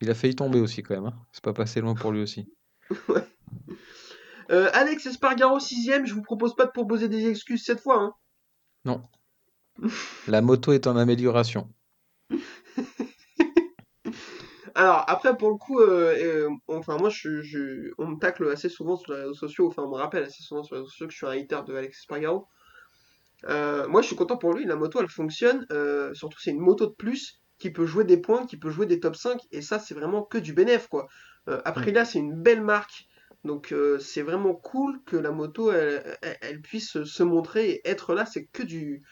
[0.00, 1.06] Il a failli tomber aussi quand même.
[1.06, 1.14] hein.
[1.32, 2.50] C'est pas passé loin pour lui aussi.
[4.48, 6.06] Alex Espargaro sixième.
[6.06, 8.14] Je vous propose pas de proposer des excuses cette fois.
[8.86, 9.02] hein.
[10.26, 11.68] La moto est en amélioration.
[14.78, 16.14] Alors après pour le coup, euh,
[16.46, 19.66] euh, enfin moi je, je- on me tacle assez souvent sur les réseaux sociaux.
[19.68, 21.60] Enfin on me rappelle assez souvent sur les réseaux sociaux que je suis un hater
[21.66, 22.48] de Alex Espargaro.
[23.48, 24.64] Euh, moi je suis content pour lui.
[24.64, 25.66] La moto elle fonctionne.
[26.14, 29.00] Surtout c'est une moto de plus qui peut jouer des points, qui peut jouer des
[29.00, 31.08] top 5 et ça c'est vraiment que du bénéf quoi.
[31.48, 33.06] Euh, Aprilia c'est une belle marque.
[33.44, 37.88] Donc euh, c'est vraiment cool que la moto elle, elle- elle puisse se montrer et
[37.88, 39.02] être là, c'est que du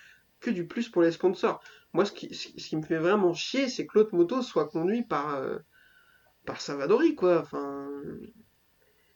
[0.41, 1.61] que du plus pour les sponsors.
[1.93, 4.43] Moi ce qui, ce qui ce qui me fait vraiment chier, c'est que l'autre moto
[4.43, 5.59] soit conduit par euh,
[6.45, 7.41] par Savadori quoi.
[7.41, 7.89] Enfin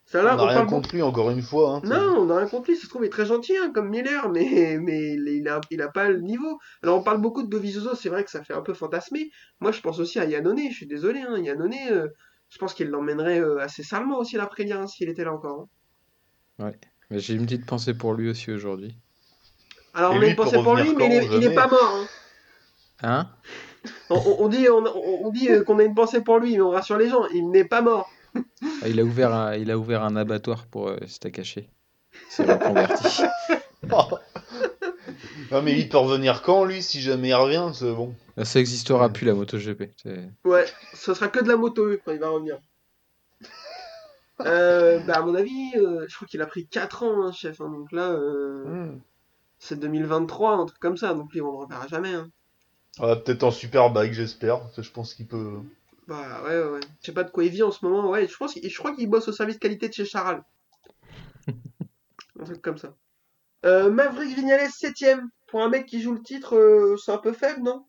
[0.05, 1.75] ça là on n'a rien compris encore une fois.
[1.75, 2.75] Hein, non, on n'a rien compris.
[2.75, 5.81] Ça se trouve, il est très gentil, hein, comme Miller, mais, mais il, a, il
[5.81, 6.59] a pas le niveau.
[6.83, 9.31] Alors, on parle beaucoup de Dovizioso, c'est vrai que ça fait un peu fantasmer.
[9.61, 12.07] Moi, je pense aussi à Yannone, je suis désolé, hein, Yannone, euh,
[12.49, 15.61] je pense qu'il l'emmènerait euh, assez salement aussi l'après-midi, hein, s'il était là encore.
[16.59, 16.71] hein.
[17.09, 18.97] Mais j'ai une petite pensée pour lui aussi aujourd'hui.
[19.93, 21.55] Alors, on a une pour pensée pour lui, mais il est, quand, il est jamais
[21.55, 22.05] pas mort.
[23.03, 23.27] Hein.
[24.09, 26.69] On, dit, on, on- on dit euh, qu'on a une pensée pour lui, mais on
[26.71, 28.09] rassure les gens, il n'est pas mort.
[28.83, 31.69] Ah, il a ouvert un, il a ouvert un abattoir pour euh, Stakaché.
[32.13, 33.23] Il s'est reconverti.
[35.51, 38.13] Non, mais il peut revenir quand, lui, si jamais il revient C'est bon.
[38.37, 39.91] Là, ça existera plus la MotoGP.
[40.01, 42.59] C'est- Ouais, ce sera que de la moto E, quand il va revenir.
[44.41, 47.61] Euh, bah, à mon avis, euh, je crois qu'il a pris 4 ans, hein, chef.
[47.61, 48.99] hein, donc là, euh, Hmm.
[49.59, 51.13] c'est 2023, un truc comme ça.
[51.13, 52.13] Donc lui, on le reverra jamais.
[52.13, 52.29] hein.
[52.99, 54.61] Ah, Peut-être en superbike, j'espère.
[54.77, 55.59] Je pense qu'il peut.
[56.07, 56.79] Bah ouais, ouais, ouais.
[57.01, 58.09] Je sais pas de quoi il vit en ce moment.
[58.09, 60.43] Ouais, je pense, je crois qu'il bosse au service qualité de chez Charal.
[62.39, 62.93] un truc comme ça.
[63.65, 65.21] Euh, Maverick Vignales 7ème.
[65.47, 67.85] Pour un mec qui joue le titre, euh, c'est un peu faible, non?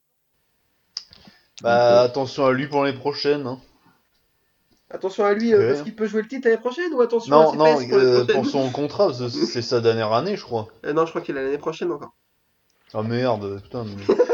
[1.62, 3.46] Bah, attention à lui pour l'année prochaine.
[3.46, 3.60] Hein.
[4.90, 5.68] Attention à lui, euh, Ouais.
[5.72, 7.98] parce qu'il peut jouer le titre l'année prochaine ou attention à Non, ses non, pour
[7.98, 10.68] euh, pour son contrat, c'est- c'est sa dernière année, je crois.
[10.84, 12.14] Euh, Non, je crois qu'il a l'année prochaine encore.
[12.92, 13.84] Ah merde, putain.
[13.84, 13.94] Mais,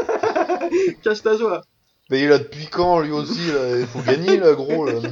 [1.03, 1.61] Cache ta joie.
[2.09, 3.79] mais il a depuis quand, lui aussi, là?
[3.79, 4.93] Il faut gagner, là, gros, là.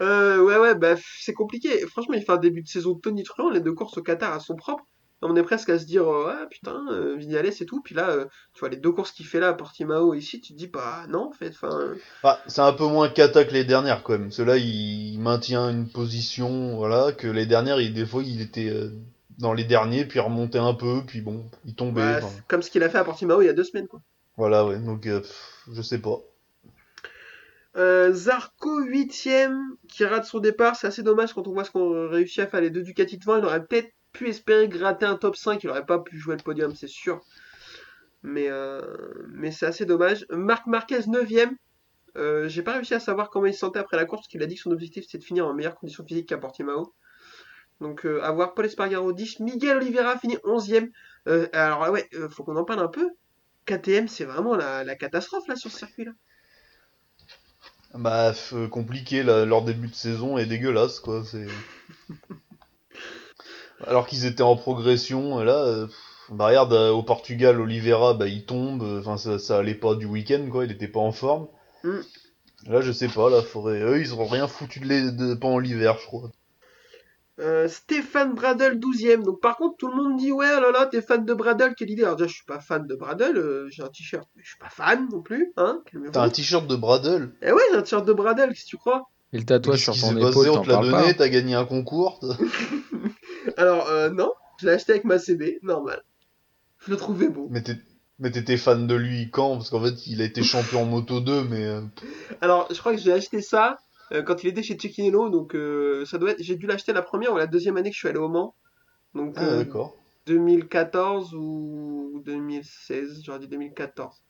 [0.00, 1.86] Euh, ouais, ouais, bah, c'est compliqué.
[1.86, 3.50] Franchement, il fait un début de saison tonitruant.
[3.50, 4.84] Les deux courses au Qatar à son propre.
[5.22, 7.82] On est presque à se dire, euh, ah putain, euh, Vignales et tout.
[7.82, 8.24] Puis là, euh,
[8.54, 11.04] tu vois, les deux courses qu'il fait là à Portimao ici, tu te dis, bah
[11.10, 11.50] non, en fait.
[11.50, 14.30] Enfin, euh, Ah, c'est un peu moins cata que les dernières, quand même.
[14.30, 18.88] Ceux-là, il maintient une position, voilà, que les dernières, il, des fois, il était euh,
[19.40, 22.00] dans les derniers, puis il remontait un peu, puis bon, il tombait.
[22.00, 24.00] bah, enfin, comme ce qu'il a fait à Portimao il y a deux semaines, quoi.
[24.36, 26.18] voilà, ouais, donc, euh, pff, je sais pas.
[27.76, 29.56] Euh, Zarco 8ème
[29.88, 32.60] qui rate son départ, c'est assez dommage quand on voit ce qu'on réussit à faire
[32.60, 33.36] les deux Ducati devant.
[33.38, 36.42] Il aurait peut-être pu espérer gratter un top 5, il aurait pas pu jouer le
[36.42, 37.20] podium, c'est sûr.
[38.22, 38.80] Mais, euh,
[39.32, 40.26] mais c'est assez dommage.
[40.30, 41.54] Marc Marquez 9ème.
[42.16, 44.42] Euh, j'ai pas réussi à savoir comment il se sentait après la course, parce qu'il
[44.42, 46.92] a dit que son objectif c'était de finir en meilleure condition physique qu'à Portimao.
[47.80, 50.90] Donc euh, à voir Paul Espargaro 10, Miguel Oliveira finit 11ème.
[51.28, 53.08] Euh, alors ouais, euh, faut qu'on en parle un peu.
[53.66, 56.12] KTM c'est vraiment la, la catastrophe là sur ce circuit là.
[57.94, 58.32] Bah,
[58.70, 61.46] compliqué, là, leur début de saison est dégueulasse, quoi, c'est...
[63.86, 65.86] Alors qu'ils étaient en progression, là, euh,
[66.28, 69.94] bah regarde, euh, au Portugal, Oliveira, bah il tombe, euh, enfin ça, ça allait pas
[69.96, 71.48] du week-end, quoi, il était pas en forme.
[71.82, 72.00] Mm.
[72.66, 73.80] Là, je sais pas, là, faudrait...
[73.80, 75.34] eux, ils ont rien foutu de, de...
[75.34, 76.30] pendant l'hiver, je crois.
[77.40, 79.22] Euh, Stéphane Bradel 12ème.
[79.22, 81.74] Donc par contre tout le monde dit ouais oh là là t'es fan de Bradel
[81.74, 82.02] quelle idée.
[82.04, 84.58] Alors déjà je suis pas fan de Bradel, euh, j'ai un t-shirt mais je suis
[84.58, 85.82] pas fan non plus hein.
[86.12, 88.76] T'as un t-shirt de Bradel Eh ouais j'ai un t-shirt de Bradel qu'est-ce que tu
[88.76, 89.08] crois?
[89.32, 91.00] Et le tatouage sur ton épaule, On t'en te l'a parles pas.
[91.02, 92.20] donné, t'as gagné un concours.
[93.56, 96.02] Alors euh, non je l'ai acheté avec ma CB normal.
[96.84, 97.48] Je le trouvais beau.
[97.50, 97.78] Mais t'es-
[98.18, 99.56] mais t'étais fan de lui quand?
[99.56, 101.74] Parce qu'en fait, il a été champion en Moto 2, mais...
[102.42, 103.78] Alors je crois que j'ai acheté ça
[104.12, 107.02] euh, quand il était chez Cecchino donc euh, ça doit être j'ai dû l'acheter la
[107.02, 108.54] première ou la deuxième année que je suis allé au Mans.
[109.14, 109.96] Donc Ah, euh, d'accord.
[110.26, 114.22] 2014 ou 2016 j'aurais dit 2014.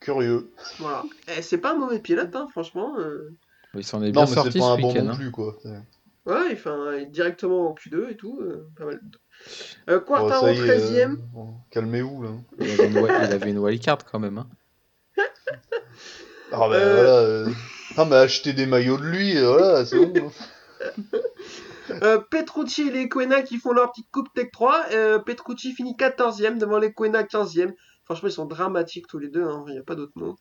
[0.00, 0.50] Curieux.
[0.78, 1.04] Voilà.
[1.36, 2.98] Et c'est pas un mauvais pilote, hein, franchement.
[2.98, 3.36] euh.
[3.74, 5.14] Il s'en est Non, bien c'est sorti pas ce un bon non hein.
[5.16, 5.56] plus, quoi.
[6.26, 8.38] Ouais, il fait un- il est directement en Q2 et tout.
[8.40, 9.00] euh, pas mal.
[9.88, 10.00] Euh,
[10.48, 11.12] est, 13ème.
[11.12, 12.30] euh, bon, Calmez-vous, là.
[12.58, 14.38] Il avait une, wi- il avait une wildcard quand même.
[14.38, 14.48] Hein.
[16.52, 17.44] Ah, bah Euh.
[17.44, 17.56] voilà.
[17.96, 20.30] Ah, mais acheter des maillots de lui, euh, voilà, c'est bon.
[22.02, 24.84] Euh, Petrucci et les Quena qui font leur petite coupe Tech 3.
[24.92, 27.72] Euh, Petrucci finit 14ème devant les Quena 15ème.
[28.04, 30.36] Franchement, ils sont dramatiques tous les deux, hein, il n'y a pas d'autre mot.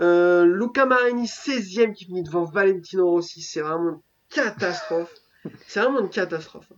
[0.00, 3.42] Euh, Luca Marini 16ème qui finit devant Valentino Rossi.
[3.42, 5.12] C'est vraiment une catastrophe.
[5.68, 6.72] C'est vraiment une catastrophe.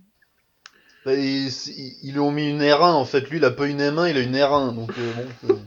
[1.06, 3.30] Bah, ils, ils- ils lui ont mis une R1, en fait.
[3.30, 4.74] Lui, il a pas une M1, il a une R1.
[4.74, 4.90] Donc,
[5.44, 5.60] bon,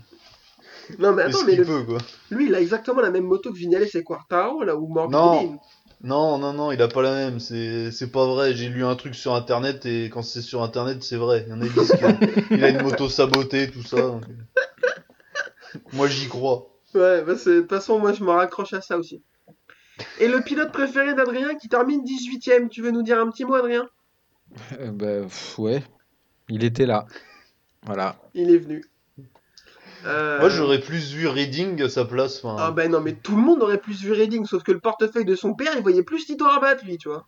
[0.99, 1.97] Non, mais attends, mais qu'il le- peut, quoi.
[2.31, 5.55] lui, il a exactement la même moto que Vignales et Quartaro, là où Morbidelli.
[6.03, 7.39] Non, non, non, il a pas la même.
[7.39, 8.53] C'est, c'est pas vrai.
[8.53, 11.45] J'ai lu un truc sur internet et quand c'est sur internet, c'est vrai.
[11.47, 11.93] Il y en a qui disent
[12.51, 13.97] qu'il a une moto sabotée, tout ça.
[14.07, 15.79] donc, euh.
[15.93, 16.69] Moi, j'y crois.
[16.93, 19.23] Ouais, bah c'est- de toute façon, moi je me raccroche à ça aussi.
[20.19, 23.55] Et le pilote préféré d'Adrien qui termine 18ème, tu veux nous dire un petit mot,
[23.55, 23.87] Adrien?
[24.79, 25.83] Euh, bah, pff, ouais.
[26.49, 27.05] Il était là.
[27.85, 28.17] Voilà.
[28.35, 28.83] Il est venu.
[30.05, 32.43] Euh, Moi, j'aurais plus vu Reading à sa place.
[32.43, 34.79] Enfin, Ah ben non, mais tout le monde aurait plus vu Reading, sauf que le
[34.79, 37.27] portefeuille de son père, il voyait plus Tito Rabat, lui, tu vois.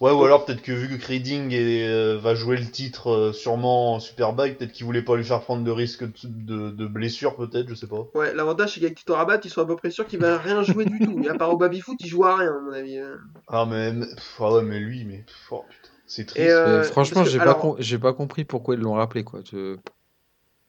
[0.00, 3.32] Ouais, ou alors peut-être que vu que Reading est, euh, va jouer le titre euh,
[3.34, 7.68] sûrement en Superbike, peut-être qu'il voulait pas lui faire prendre de risques de, blessure, peut-être,
[7.68, 8.06] je sais pas.
[8.14, 10.62] Ouais, l'avantage c'est qu'avec Tito Rabat, ils sont à peu près sûrs qu'il va rien
[10.62, 11.20] jouer du tout.
[11.22, 12.96] Et à part au baby-foot, il joue à rien, à mon avis.
[12.96, 13.18] hein.
[13.48, 16.46] Ah, mais, mais- pff, ah ouais, mais lui, mais pff, oh, putain, c'est triste.
[16.46, 19.22] Et, euh, Mais franchement, que- j'ai pas, com- compris pourquoi ils l'ont rappelé.
[19.22, 19.40] Quoi.
[19.52, 19.76] Je-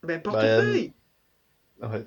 [0.03, 0.93] Ben, portefeuille
[1.81, 2.05] Ouais.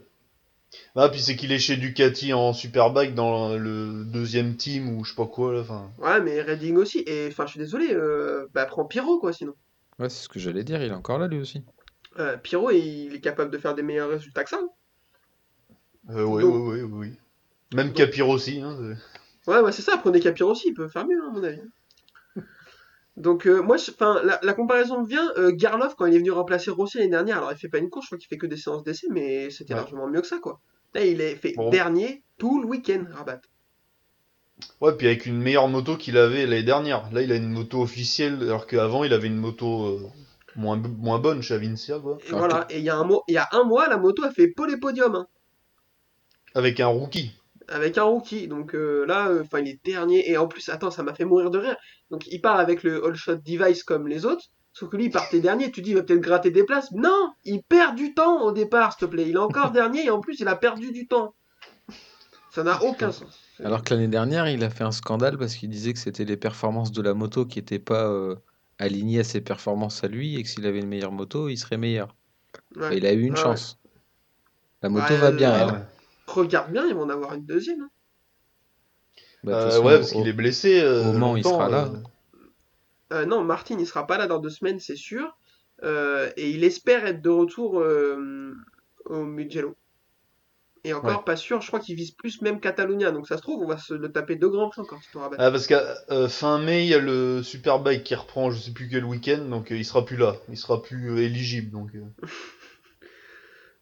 [0.97, 5.11] Ah, puis c'est qu'il est chez Ducati en Superbike dans le deuxième team ou je
[5.11, 5.61] sais pas quoi là.
[5.61, 7.05] Enfin, Ouais, mais Reading aussi.
[7.07, 9.55] Et enfin, je suis désolé, euh, bah prends Pyro, quoi, sinon.
[10.01, 10.83] Ouais, c'est ce que j'allais dire.
[10.83, 11.63] Il est encore là lui aussi.
[12.19, 14.61] Euh, Pyro, il est capable de faire des meilleurs résultats que ça.
[16.11, 17.13] euh, ouais, Donc- ouais, ouais.
[17.73, 18.61] Même Capir aussi.
[18.61, 18.97] Hein,
[19.47, 19.97] Ouais, ouais, c'est ça.
[19.99, 21.61] Prenez Capir aussi, il peut faire mieux, hein, à mon avis.
[23.17, 25.31] Donc, euh, moi, je- enfin, la, la comparaison me vient.
[25.39, 27.91] Euh, Garlov, quand il est venu remplacer Rossi l'année dernière, alors il fait pas une
[27.91, 29.81] course, je crois qu'il fait que des séances d'essai, mais c'était Ouais.
[29.81, 30.61] largement mieux que ça, quoi.
[30.95, 31.71] Là, il est fait Bon.
[31.71, 33.41] dernier tout le week-end, Rabat.
[34.81, 37.09] Ouais, puis avec une meilleure moto qu'il avait l'année dernière.
[37.13, 40.01] Là, il a une moto officielle, alors qu'avant, il avait une moto euh,
[40.57, 42.19] moins, moins bonne chez Avincia, quoi.
[42.29, 42.67] Et voilà.
[42.71, 44.49] Et il y a un mois, il y a un mois, la moto a fait
[44.49, 45.27] pole et podium, hein,
[46.55, 47.33] Avec un rookie.
[47.69, 48.49] Avec un rookie.
[48.49, 50.31] Donc euh, là, euh, enfin, il est dernier.
[50.31, 51.77] Et en plus, attends, ça m'a fait mourir de rire.
[52.11, 54.45] Donc, il part avec le all shot device comme les autres.
[54.73, 55.71] Sauf que lui, il partait dernier.
[55.71, 56.91] Tu dis, il va peut-être gratter des places.
[56.93, 59.29] Non, il perd du temps au départ, s'il te plaît.
[59.29, 61.35] Il est encore dernier et en plus, il a perdu du temps.
[62.51, 63.41] Ça n'a aucun sens.
[63.65, 66.37] Alors que l'année dernière, il a fait un scandale parce qu'il disait que c'était les
[66.37, 68.37] performances de la moto qui n'étaient pas euh,
[68.79, 71.79] alignées à ses performances à lui et que s'il avait une meilleure moto, il serait
[71.79, 72.15] meilleur.
[72.77, 72.97] Ouais.
[72.97, 73.79] Il a eu une Ouais, chance.
[74.83, 75.87] La moto Ouais, va bien, elle.
[76.27, 77.83] Regarde bien, ils vont en avoir une deuxième.
[77.83, 77.91] hein.
[79.45, 80.81] Bah, de Euh, façon, ouais, parce au- qu'il est blessé.
[80.81, 81.85] euh, au Mans, il sera là.
[83.13, 83.17] euh.
[83.17, 85.37] Euh, non, Martin, il sera pas là dans deux semaines, c'est sûr.
[85.83, 88.55] Euh, et il espère être de retour euh,
[89.07, 89.77] au Mugello.
[90.87, 91.25] Et encore Ouais.
[91.25, 93.11] pas sûr, je crois qu'il vise plus même Catalunya.
[93.11, 95.37] Donc ça se trouve, on va se le taper deux grands prix encore, Tito Rabat.
[95.41, 98.71] Ah, parce qu'à euh, fin mai, il y a le Superbike qui reprend, je sais
[98.73, 100.37] plus quel week-end, donc euh, il sera plus là.
[100.51, 101.91] Il sera plus euh, éligible, donc.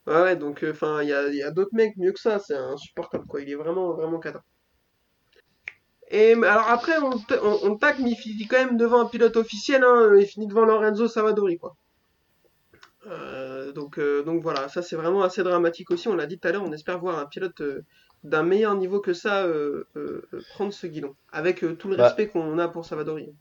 [0.08, 0.14] euh.
[0.14, 2.38] Ouais, ouais, donc enfin, il y a, il y a d'autres mecs mieux que ça,
[2.38, 4.42] c'est insupportable quoi, il est vraiment vraiment cadre.
[6.08, 7.10] Et alors après, on,
[7.42, 10.46] on, on tacle, mais il finit quand même devant un pilote officiel, hein, il finit
[10.46, 11.74] devant Lorenzo Savadori quoi.
[13.06, 16.48] Euh, donc, euh, donc voilà, ça c'est vraiment assez dramatique aussi, on l'a dit tout
[16.48, 17.84] à l'heure, on espère voir un pilote euh,
[18.22, 21.96] d'un meilleur niveau que ça euh, euh, euh, prendre ce guidon, avec euh, tout le
[21.96, 22.04] Bah.
[22.04, 23.34] respect qu'on a pour Savadori.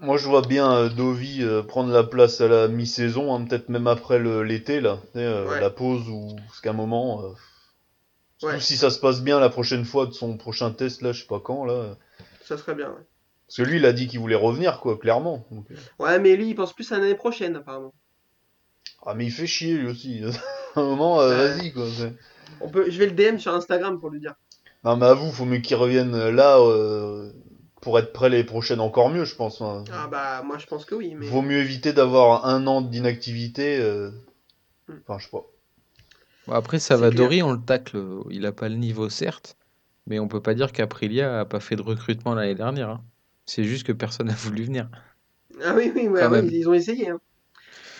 [0.00, 3.68] Moi, je vois bien euh, Dovi euh, prendre la place à la mi-saison, hein, peut-être
[3.68, 5.60] même après l'été, là, euh, Ouais.
[5.60, 7.22] la pause ou parce qu'à un moment.
[7.24, 7.30] euh,
[8.42, 8.60] Ouais.
[8.60, 11.26] si ça se passe bien la prochaine fois de son prochain test, là, je sais
[11.26, 11.96] pas quand, là.
[12.42, 12.90] Ça serait bien.
[12.90, 13.06] Ouais,
[13.46, 15.46] Parce que lui, il a dit qu'il voulait revenir, quoi, clairement.
[15.50, 17.94] Donc, euh, Ouais, mais lui il pense plus à l'année prochaine apparemment.
[19.06, 20.20] Ah, mais il fait chier, lui aussi.
[20.74, 21.86] à un moment, vas-y, quoi.
[22.60, 24.34] On peut, je vais le DM sur Instagram pour lui dire.
[24.82, 26.58] Non, mais avoue, faut mieux qu'il revienne là,
[27.84, 29.60] pour être prêt les prochaines encore mieux, je pense.
[29.60, 29.84] hein.
[29.92, 33.78] Ah bah moi je pense que oui, mais Vaut mieux éviter d'avoir un an d'inactivité.
[33.78, 34.10] euh,
[34.88, 34.98] Hmm.
[35.06, 35.44] Enfin, je sais pas.
[36.46, 37.96] Bon, après, Savadori, on le tacle.
[38.30, 39.56] Il a pas le niveau, certes,
[40.06, 42.90] mais on peut pas dire qu'Aprilia a pas fait de recrutement l'année dernière.
[42.90, 43.04] hein.
[43.46, 44.88] C'est juste que personne n'a voulu venir.
[45.62, 47.10] ah oui oui ouais, ils ont essayé.
[47.10, 47.20] hein.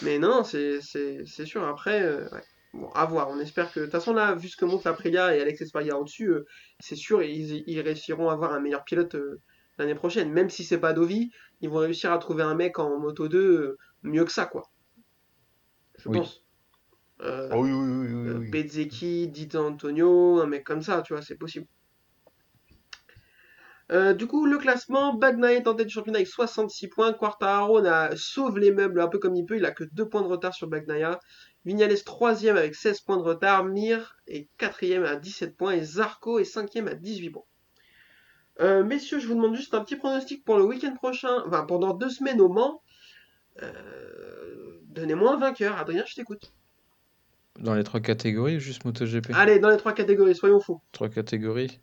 [0.03, 2.43] Mais non c'est c'est c'est sûr après euh, ouais.
[2.75, 5.37] Bon, à voir, on espère que de toute façon là vu ce que montre l'Aprilia
[5.37, 6.45] et Alex Espargaro au-dessus, euh,
[6.81, 9.41] c'est sûr ils, ils réussiront à avoir un meilleur pilote euh,
[9.79, 12.99] l'année prochaine, même si c'est pas Dovi, ils vont réussir à trouver un mec en
[12.99, 14.71] moto 2 euh, mieux que ça quoi.
[15.99, 16.19] Je Oui.
[16.19, 16.45] pense.
[17.21, 18.39] Euh, Ah oui, oui, oui, Euh.
[18.51, 21.67] Bezzecchi, Dito Antonio, un mec comme ça, tu vois, c'est possible.
[23.93, 27.13] Euh, du coup, le classement, Bagnaia est en tête du championnat avec 66 points.
[27.13, 27.83] Quartararo
[28.17, 30.55] sauve les meubles un peu comme il peut, il a que 2 points de retard
[30.55, 31.21] sur Bagnaia.
[31.65, 33.65] Vignales 3ème avec 16 points de retard.
[33.65, 37.43] Mir est 4ème à 17 points et Zarco est 5ème à 18 points.
[38.61, 41.95] Euh, messieurs, je vous demande juste un petit pronostic pour le week-end prochain, enfin pendant
[41.95, 42.83] deux semaines au Mans.
[43.63, 46.53] Euh, Donnez-moi un vainqueur, Adrien, je t'écoute.
[47.59, 49.31] Dans les trois catégories, ou juste MotoGP?
[49.35, 50.81] Allez, dans les trois catégories, soyons fous.
[50.93, 51.81] Trois catégories.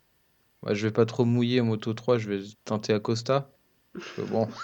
[0.62, 3.50] Ouais, je vais pas trop mouiller en Moto 3, je vais tenter Acosta.
[4.16, 4.48] Que bon.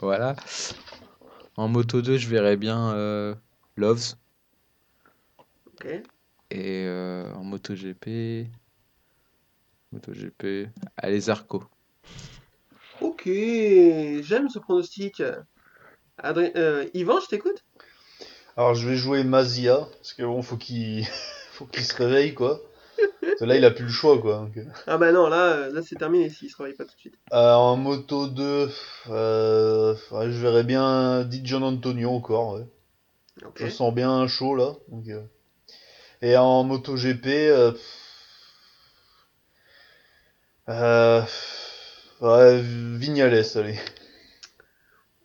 [0.00, 0.34] Voilà.
[1.56, 3.34] En Moto 2, je verrais bien euh,
[3.76, 4.16] Loves.
[5.66, 5.86] Ok.
[6.50, 8.48] Et euh, en MotoGP.
[9.94, 10.68] MotoGP.
[10.96, 11.64] Allez, Zarco.
[13.00, 15.22] Ok, j'aime ce pronostic.
[16.18, 17.64] Adrien, euh, Yvan, je t'écoute?
[18.56, 21.04] Alors, je vais jouer Mazia, parce que bon, faut qu'il
[21.52, 22.60] faut qu'il se réveille, quoi.
[23.40, 24.48] Là, il a plus le choix, quoi.
[24.56, 24.64] euh.
[24.86, 27.18] Ah bah non, là, euh, là c'est terminé s'il se réveille pas tout de suite.
[27.32, 28.70] Euh, en moto 2,
[29.10, 32.66] euh, ouais, je verrais bien Di Gian Antonio encore, ouais.
[33.56, 34.74] Je sens bien chaud là.
[34.88, 35.22] donc, euh.
[36.22, 37.72] Et en MotoGP, euh...
[40.68, 41.22] euh...
[42.20, 43.78] ouais, Vignales, allez.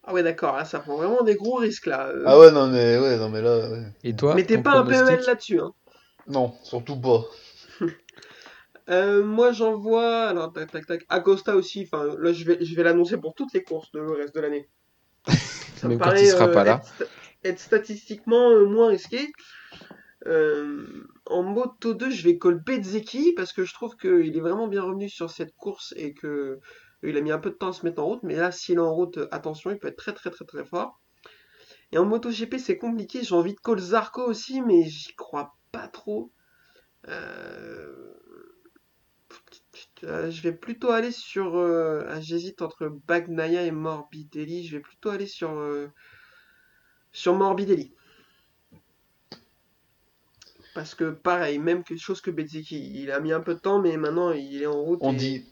[0.03, 2.07] Ah ouais, d'accord, là ça prend vraiment des gros risques là.
[2.09, 3.83] Euh, Ah ouais, non mais ouais, non mais là, ouais.
[4.03, 5.59] Et toi, Mettez pas un PEL là-dessus.
[5.61, 5.73] Hein.
[6.27, 7.25] non, surtout pas.
[8.89, 11.83] Euh, moi j'envoie, alors tac tac tac, Acosta aussi.
[11.83, 14.41] Enfin là je vais, je vais l'annoncer pour toutes les courses de le reste de
[14.41, 14.69] l'année.
[15.75, 16.81] Ça me Même quand paraît il sera euh, pas là.
[16.81, 17.09] être, sta-
[17.43, 19.27] être statistiquement euh, moins risqué.
[20.27, 24.67] Euh, en moto 2, je vais call Bezzecchi parce que je trouve qu'il est vraiment
[24.67, 26.59] bien revenu sur cette course et que
[27.03, 28.23] il a mis un peu de temps à se mettre en route.
[28.23, 30.65] Mais là, s'il est en route, euh, attention, il peut être très très très très
[30.65, 30.99] fort.
[31.91, 33.23] Et en moto GP, c'est compliqué.
[33.23, 36.31] J'ai envie de call Zarco aussi, mais j'y crois pas trop.
[37.07, 38.13] Euh,
[40.03, 41.57] je vais plutôt aller sur.
[41.57, 44.65] ah, J'hésite entre Bagnaia et Morbidelli.
[44.65, 45.49] Je vais plutôt aller sur
[47.35, 47.93] Morbidelli.
[50.75, 53.81] Parce que pareil, même que chose que Bezzecchi, il a mis un peu de temps,
[53.81, 54.99] mais maintenant il est en route.
[55.01, 55.45] On et- dit,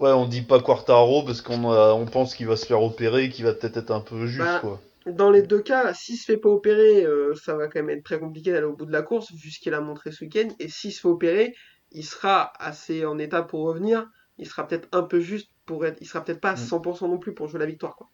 [0.00, 3.30] ouais, on dit pas Quartaro parce qu'on a- on pense qu'il va se faire opérer,
[3.30, 4.80] qu'il va peut-être être un peu juste, Bah, quoi.
[5.06, 8.02] Dans les deux cas, s'il se fait pas opérer, euh, ça va quand même être
[8.04, 10.48] très compliqué d'aller au bout de la course, vu ce qu'il a montré ce week-end.
[10.58, 11.54] Et s'il se fait opérer,
[11.92, 14.04] il sera assez en état pour revenir.
[14.38, 15.98] Il sera peut-être un peu juste pour être.
[16.00, 16.66] Il sera peut-être pas à Mm.
[16.66, 18.08] 100% non plus pour jouer la victoire, quoi.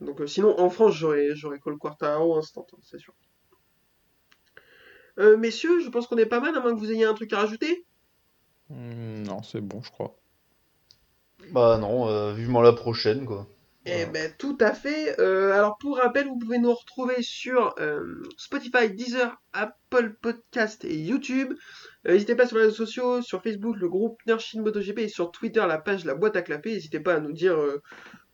[0.00, 3.14] Donc euh, sinon, en France, j'aurais j'aurais Cole Quartaro instant, hein, c'est sûr.
[5.18, 7.32] Euh, messieurs, je pense qu'on est pas mal, à moins que vous ayez un truc
[7.32, 7.84] à rajouter.
[8.68, 10.18] Hmm, Non, c'est bon, je crois.
[11.52, 13.46] Bah non, euh, vivement la prochaine, quoi.
[13.86, 15.18] Eh ben tout à fait.
[15.20, 20.96] Euh, alors pour rappel, vous pouvez nous retrouver sur euh, Spotify, Deezer, Apple Podcast et
[20.98, 21.52] YouTube.
[22.06, 25.30] Euh, N'hésitez pas sur les réseaux sociaux, sur Facebook, le groupe Nershin MotoGP et sur
[25.32, 26.72] Twitter, la page La Boîte à Clapper.
[26.72, 27.82] N'hésitez pas à nous dire euh,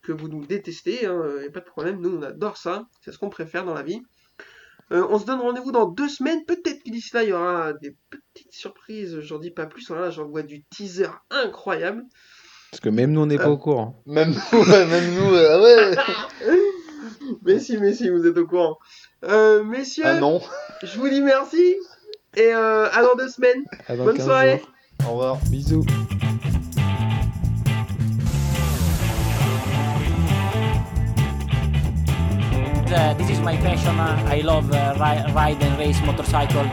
[0.03, 2.01] que vous nous détestez, hein, y a pas de problème.
[2.01, 4.03] Nous on adore ça, c'est ce qu'on préfère dans la vie.
[4.93, 6.45] Euh, on se donne rendez-vous dans deux semaines.
[6.47, 9.21] Peut-être que d'ici là, il y aura des petites surprises.
[9.21, 9.89] J'en dis pas plus.
[9.91, 12.03] Là, j'en vois du teaser incroyable.
[12.73, 13.51] Parce que même nous, on n'est pas Euh.
[13.51, 14.03] au courant.
[14.07, 16.57] Même nous, ouais, même nous, euh, ah ouais.
[17.45, 18.79] mais si, mais si, vous êtes au courant.
[19.25, 20.41] Euh, messieurs, Ah non.
[20.83, 21.77] je vous dis merci
[22.37, 23.65] et euh, à dans deux semaines.
[23.89, 24.59] Bonne 15 soirée.
[24.59, 25.09] jours.
[25.09, 25.37] Au revoir.
[25.51, 25.85] Bisous.
[32.93, 33.99] Uh, this is my passion.
[34.01, 36.65] Uh, I love uh, ri- ride and race motorcycle.